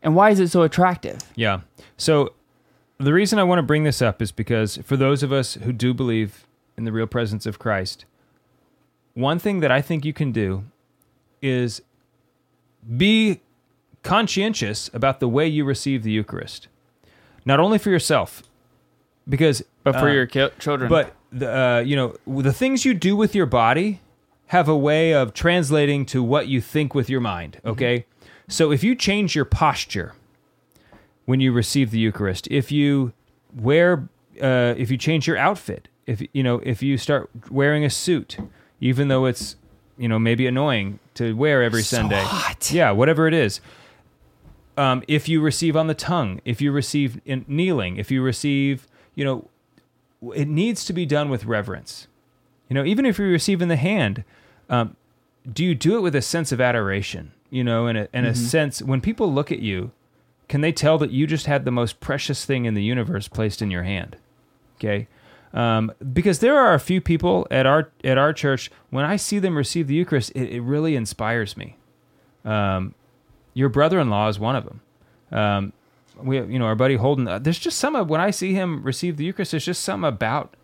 [0.01, 1.19] and why is it so attractive?
[1.35, 1.61] Yeah.
[1.97, 2.33] So
[2.97, 5.73] the reason I want to bring this up is because for those of us who
[5.73, 6.47] do believe
[6.77, 8.05] in the real presence of Christ,
[9.13, 10.65] one thing that I think you can do
[11.41, 11.81] is
[12.95, 13.41] be
[14.03, 16.67] conscientious about the way you receive the Eucharist.
[17.45, 18.43] Not only for yourself,
[19.27, 22.93] because But for uh, your ki- children, but the uh, you know the things you
[22.93, 24.01] do with your body
[24.47, 27.61] have a way of translating to what you think with your mind.
[27.65, 28.05] Okay,
[28.47, 30.13] so if you change your posture
[31.25, 33.13] when you receive the Eucharist, if you
[33.53, 34.09] wear,
[34.41, 38.37] uh, if you change your outfit, if you know, if you start wearing a suit,
[38.79, 39.55] even though it's
[39.97, 42.71] you know maybe annoying to wear every Sunday, hot.
[42.71, 43.61] yeah, whatever it is.
[44.77, 48.87] Um, if you receive on the tongue, if you receive in kneeling, if you receive,
[49.15, 49.49] you know,
[50.35, 52.07] it needs to be done with reverence.
[52.69, 54.23] You know, even if you're receiving the hand,
[54.69, 54.95] um,
[55.51, 57.31] do you do it with a sense of adoration?
[57.49, 59.91] You know, and a, and a sense when people look at you,
[60.49, 63.61] can they tell that you just had the most precious thing in the universe placed
[63.61, 64.17] in your hand?
[64.75, 65.07] Okay,
[65.53, 69.39] um, because there are a few people at our at our church when I see
[69.39, 71.77] them receive the Eucharist, it, it really inspires me.
[72.43, 72.93] Um,
[73.53, 74.81] your brother-in-law is one of them.
[75.31, 75.73] Um,
[76.21, 77.27] we, you know, our buddy Holden.
[77.27, 79.51] uh, There's just some of when I see him receive the Eucharist.
[79.51, 80.55] There's just something about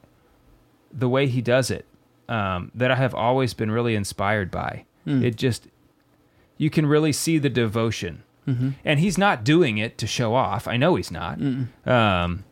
[0.92, 1.86] the way he does it
[2.30, 4.86] um, that I have always been really inspired by.
[5.06, 5.68] It just
[6.58, 10.66] you can really see the devotion, and he's not doing it to show off.
[10.68, 11.40] I know he's not.
[11.86, 12.46] Um,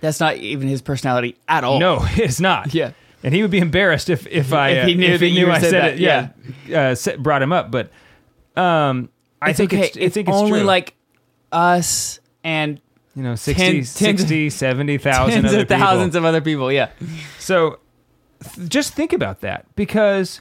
[0.00, 1.80] that's not even his personality at all.
[1.80, 2.72] no, it's not.
[2.74, 2.92] Yeah.
[3.24, 5.50] and he would be embarrassed if if I If he uh, knew if he knew
[5.50, 5.98] I said that, it.
[6.68, 7.90] Yeah, Uh, sa- brought him up, but
[8.56, 9.08] um,
[9.42, 9.86] I it's think okay.
[9.86, 10.66] it's, I think it's only true.
[10.66, 10.94] like
[11.50, 12.80] us and
[13.16, 16.18] you know 60, tens- tens- 60 70,000 tens other of thousands people.
[16.18, 16.70] of other people.
[16.72, 16.90] Yeah,
[17.38, 17.80] So
[18.54, 20.40] th- just think about that because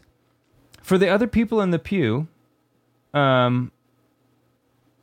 [0.84, 2.28] for the other people in the pew,
[3.14, 3.72] um,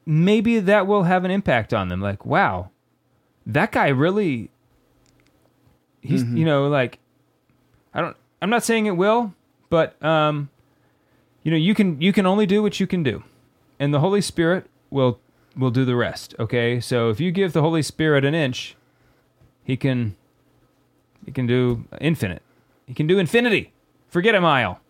[0.07, 2.01] maybe that will have an impact on them.
[2.01, 2.71] Like, wow,
[3.47, 4.51] that guy really,
[6.01, 6.99] he's, you know, like,
[7.95, 9.35] I don't, I'm not saying it will,
[9.71, 10.51] but, um,
[11.43, 13.23] you know, you can, you can only do what you can do
[13.81, 15.19] and the Holy Spirit will,
[15.57, 16.35] will do the rest.
[16.39, 16.81] Okay.
[16.81, 18.77] So if you give the Holy Spirit an inch,
[19.65, 20.17] he can,
[21.25, 22.43] he can do infinite.
[22.87, 23.73] He can do infinity.
[24.09, 24.81] Forget a mile.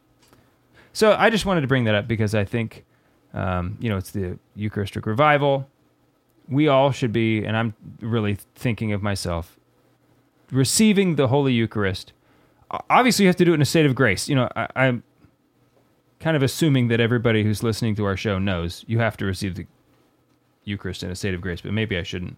[0.92, 2.84] So I just wanted to bring that up because I think,
[3.32, 5.68] um, you know, it's the Eucharistic revival.
[6.48, 9.58] We all should be, and I'm really thinking of myself,
[10.50, 12.12] receiving the Holy Eucharist.
[12.90, 14.28] Obviously, you have to do it in a state of grace.
[14.28, 15.02] You know, I, I'm
[16.20, 19.54] kind of assuming that everybody who's listening to our show knows you have to receive
[19.54, 19.66] the
[20.64, 22.36] Eucharist in a state of grace, but maybe I shouldn't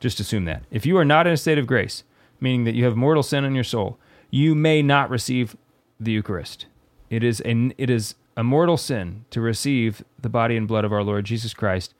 [0.00, 0.64] just assume that.
[0.70, 2.04] If you are not in a state of grace,
[2.40, 3.98] meaning that you have mortal sin in your soul,
[4.30, 5.56] you may not receive
[5.98, 6.66] the Eucharist.
[7.10, 10.92] It is a, it is a mortal sin to receive the body and blood of
[10.92, 11.94] our Lord Jesus Christ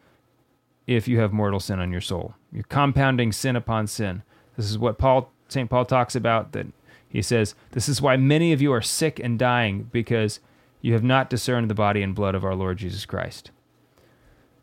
[0.87, 2.35] if you have mortal sin on your soul.
[2.53, 4.23] You're compounding sin upon sin.
[4.57, 5.69] This is what Paul St.
[5.69, 6.67] Paul talks about that
[7.09, 10.41] he says, this is why many of you are sick and dying because
[10.83, 13.51] you have not discerned the body and blood of our Lord Jesus Christ.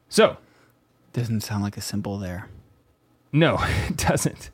[0.07, 0.37] So,
[1.15, 2.49] doesn't sound like a symbol there.
[3.31, 4.49] no, it doesn't.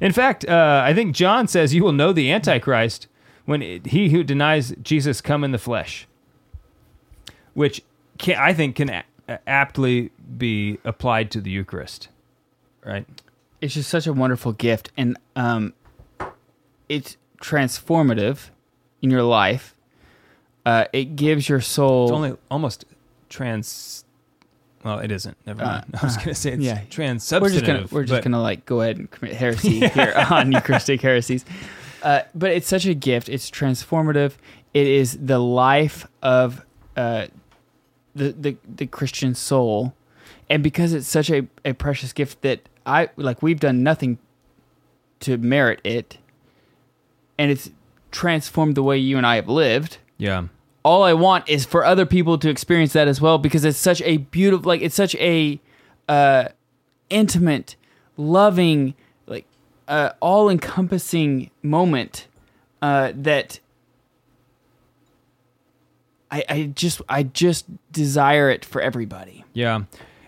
[0.00, 3.06] In fact, uh, I think John says you will know the Antichrist
[3.46, 6.06] when it, he who denies Jesus come in the flesh,
[7.54, 7.82] which
[8.18, 9.04] can, I think can a-
[9.46, 12.08] aptly be applied to the Eucharist,
[12.84, 13.06] right?
[13.60, 15.72] It's just such a wonderful gift, and um,
[16.88, 18.50] it's transformative
[19.00, 19.74] in your life.
[20.66, 22.04] Uh, it gives your soul.
[22.04, 22.84] It's only almost
[23.28, 24.04] trans.
[24.86, 25.36] Well, it isn't.
[25.44, 25.84] Never mind.
[26.00, 26.82] I was going to say it's yeah.
[26.88, 27.92] trans we're just gonna substantive.
[27.92, 31.44] we're just gonna like go ahead and commit heresy here on Eucharistic heresies.
[32.04, 33.28] Uh, but it's such a gift.
[33.28, 34.34] It's transformative.
[34.74, 36.64] It is the life of
[36.96, 37.26] uh,
[38.14, 39.92] the, the the Christian soul,
[40.48, 44.18] and because it's such a, a precious gift that I like, we've done nothing
[45.18, 46.18] to merit it,
[47.36, 47.70] and it's
[48.12, 50.44] transformed the way you and I have lived Yeah.
[50.86, 54.00] All I want is for other people to experience that as well because it's such
[54.02, 55.58] a beautiful like it's such a
[56.08, 56.44] uh
[57.10, 57.74] intimate
[58.16, 58.94] loving
[59.26, 59.46] like
[59.88, 62.28] uh all encompassing moment
[62.82, 63.58] uh that
[66.30, 69.44] I I just I just desire it for everybody.
[69.54, 69.82] Yeah.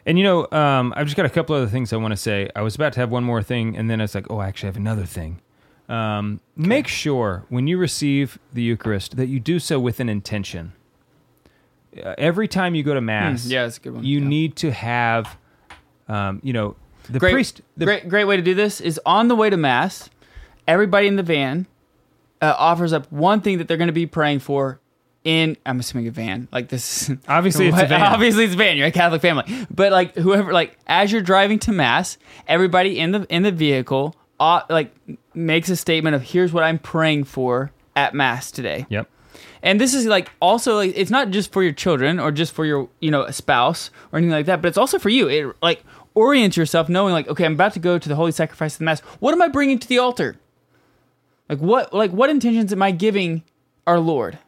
[0.06, 2.50] And you know, um, I've just got a couple other things I want to say.
[2.56, 4.68] I was about to have one more thing, and then it's like, oh, I actually
[4.68, 5.40] have another thing.
[5.88, 10.72] Um, Make sure when you receive the Eucharist that you do so with an intention.
[11.96, 14.04] Uh, every time you go to Mass, Hmm, yeah, that's a good one.
[14.04, 14.28] you Yeah.
[14.28, 15.36] need to have,
[16.08, 16.76] um, you know,
[17.08, 17.62] the great, priest.
[17.78, 20.10] The, great, great way to do this is on the way to mass.
[20.66, 21.66] Everybody in the van
[22.42, 24.78] uh, offers up one thing that they're going to be praying for.
[25.24, 27.08] In I'm assuming a van like this.
[27.10, 28.02] is- Obviously, it's a van.
[28.02, 28.76] Obviously, it's a van.
[28.76, 33.10] You're a Catholic family, but like whoever, like as you're driving to mass, everybody in
[33.12, 34.94] the in the vehicle, uh, like
[35.38, 38.86] makes a statement of here's what I'm praying for at mass today.
[38.90, 39.08] Yep.
[39.62, 42.64] And this is like also like it's not just for your children or just for
[42.64, 45.28] your you know spouse or anything like that, but it's also for you.
[45.28, 45.82] It like
[46.14, 48.84] orients yourself knowing like okay, I'm about to go to the holy sacrifice of the
[48.84, 49.00] mass.
[49.20, 50.36] What am I bringing to the altar?
[51.48, 53.42] Like what like what intentions am I giving
[53.86, 54.38] our Lord?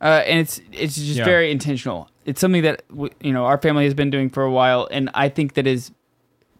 [0.00, 1.24] Uh, and it's it's just Yeah.
[1.24, 2.08] very intentional.
[2.24, 2.82] It's something that
[3.20, 5.90] you know our family has been doing for a while, and I think that has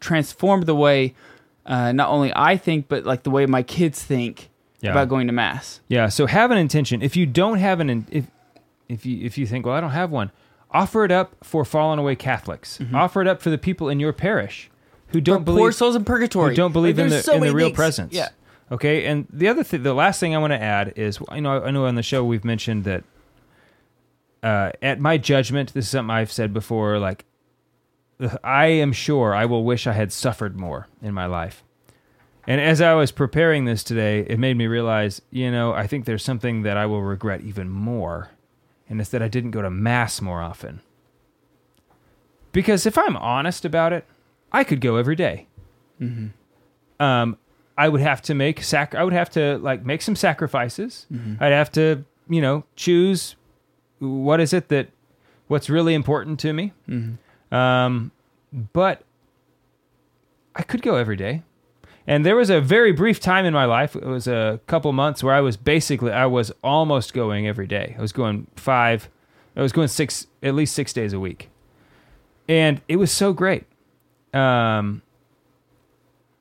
[0.01, 1.15] transformed the way
[1.67, 4.49] uh, not only I think, but like the way my kids think
[4.81, 4.93] Yeah.
[4.93, 5.81] about going to mass.
[5.89, 6.09] Yeah.
[6.09, 7.03] So have an intention.
[7.03, 8.25] If you don't have an, in- if
[8.89, 10.31] if you if you think, well, I don't have one,
[10.71, 12.79] offer it up for fallen away Catholics.
[12.95, 14.71] Offer it up for the people in your parish
[15.09, 16.51] who don't For believe poor souls in purgatory.
[16.51, 17.77] who don't believe Like, in the so in the real things.
[17.77, 18.13] presence.
[18.15, 18.29] Yeah.
[18.73, 19.07] Okay.
[19.07, 21.71] And the other thing, the last thing I want to add is, I know I
[21.71, 23.05] know on the show we've mentioned that.
[24.43, 26.99] Uh, at my judgment, this is something I've said before.
[27.01, 27.25] Like,
[28.43, 31.63] I am sure I will wish I had suffered more in my life.
[32.47, 36.05] And as I was preparing this today, it made me realize, you know, I think
[36.05, 38.31] there's something that I will regret even more,
[38.89, 40.81] and it's that I didn't go to mass more often.
[42.53, 44.07] Because if I'm honest about it,
[44.53, 45.49] I could go every day.
[46.01, 47.03] Mm-hmm.
[47.03, 47.37] Um,
[47.77, 48.95] I would have to make sac.
[48.95, 51.07] I would have to like make some sacrifices.
[51.13, 51.43] Mm-hmm.
[51.43, 53.35] I'd have to, you know, choose
[53.99, 54.89] what is it that
[55.49, 56.73] what's really important to me.
[56.89, 57.17] Mm-hmm.
[57.53, 58.11] Um,
[58.73, 59.03] but
[60.55, 61.43] I could go every day.
[62.07, 63.97] And there was a very brief time in my life.
[63.97, 67.97] It was a couple months where I was basically I was almost going every day.
[67.99, 69.09] I was going five.
[69.57, 71.51] I was going six at least six days a week,
[72.49, 73.65] and it was so great.
[74.33, 75.03] Um,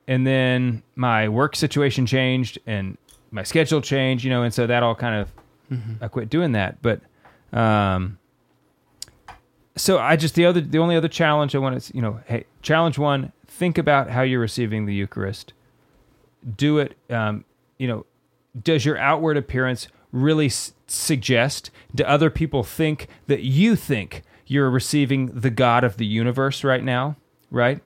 [0.06, 2.96] and then my work situation changed and
[3.30, 5.32] my schedule changed, you know, and so that all kind of
[6.00, 6.80] I quit doing that.
[6.80, 7.00] But
[7.52, 8.18] um,
[9.76, 12.44] so I just the other the only other challenge I want to you know hey
[12.62, 15.52] challenge one think about how you're receiving the Eucharist.
[16.56, 16.96] Do it.
[17.10, 17.44] Um,
[17.78, 18.06] you know,
[18.62, 21.70] does your outward appearance really s- suggest?
[21.94, 26.84] Do other people think that you think you're receiving the God of the universe right
[26.84, 27.16] now?
[27.50, 27.80] Right?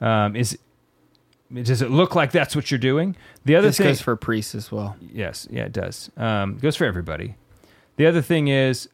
[0.00, 0.58] Um, is
[1.52, 3.16] does it look like that's what you're doing?
[3.44, 4.96] The other This thing goes for priests as well.
[5.00, 6.10] Yes, yeah, it does.
[6.16, 7.36] Um, goes for everybody.
[7.96, 8.88] The other thing is,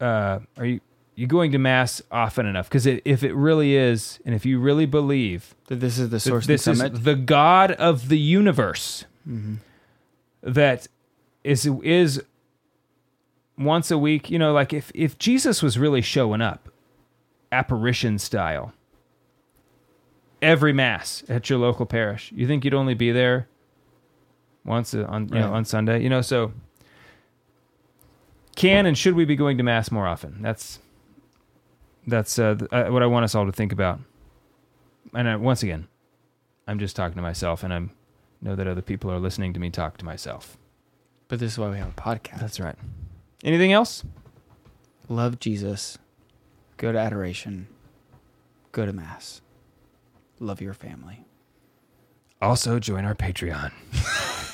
[0.00, 0.80] uh, are you
[1.14, 2.68] you going to mass often enough?
[2.68, 6.46] Because if it really is, and if you really believe That this is the source
[6.46, 7.04] this of is the summit.
[7.04, 9.56] the God of the universe, mm-hmm.
[10.42, 10.88] that
[11.44, 12.22] is is
[13.56, 14.30] once a week.
[14.30, 16.68] You know, like if if Jesus was really showing up,
[17.52, 18.72] apparition style,
[20.42, 23.48] every mass at your local parish, you think you'd only be there
[24.64, 26.02] once a- on you know on Sunday?
[26.02, 26.52] You know, so
[28.56, 30.38] can and should we be going to mass more often?
[30.40, 30.80] That's
[32.06, 34.00] that's uh, uh, what I want us all to think about.
[35.14, 35.88] And uh, once again,
[36.66, 37.82] I'm just talking to myself, and I
[38.40, 40.56] know that other people are listening to me talk to myself.
[41.28, 42.40] But this is why we have a podcast.
[42.40, 42.76] That's right.
[43.42, 44.04] Anything else?
[45.08, 45.98] Love Jesus.
[46.76, 47.68] Go to adoration.
[48.72, 49.40] Go to mass.
[50.40, 51.24] Love your family.
[52.42, 53.72] Also, join our Patreon.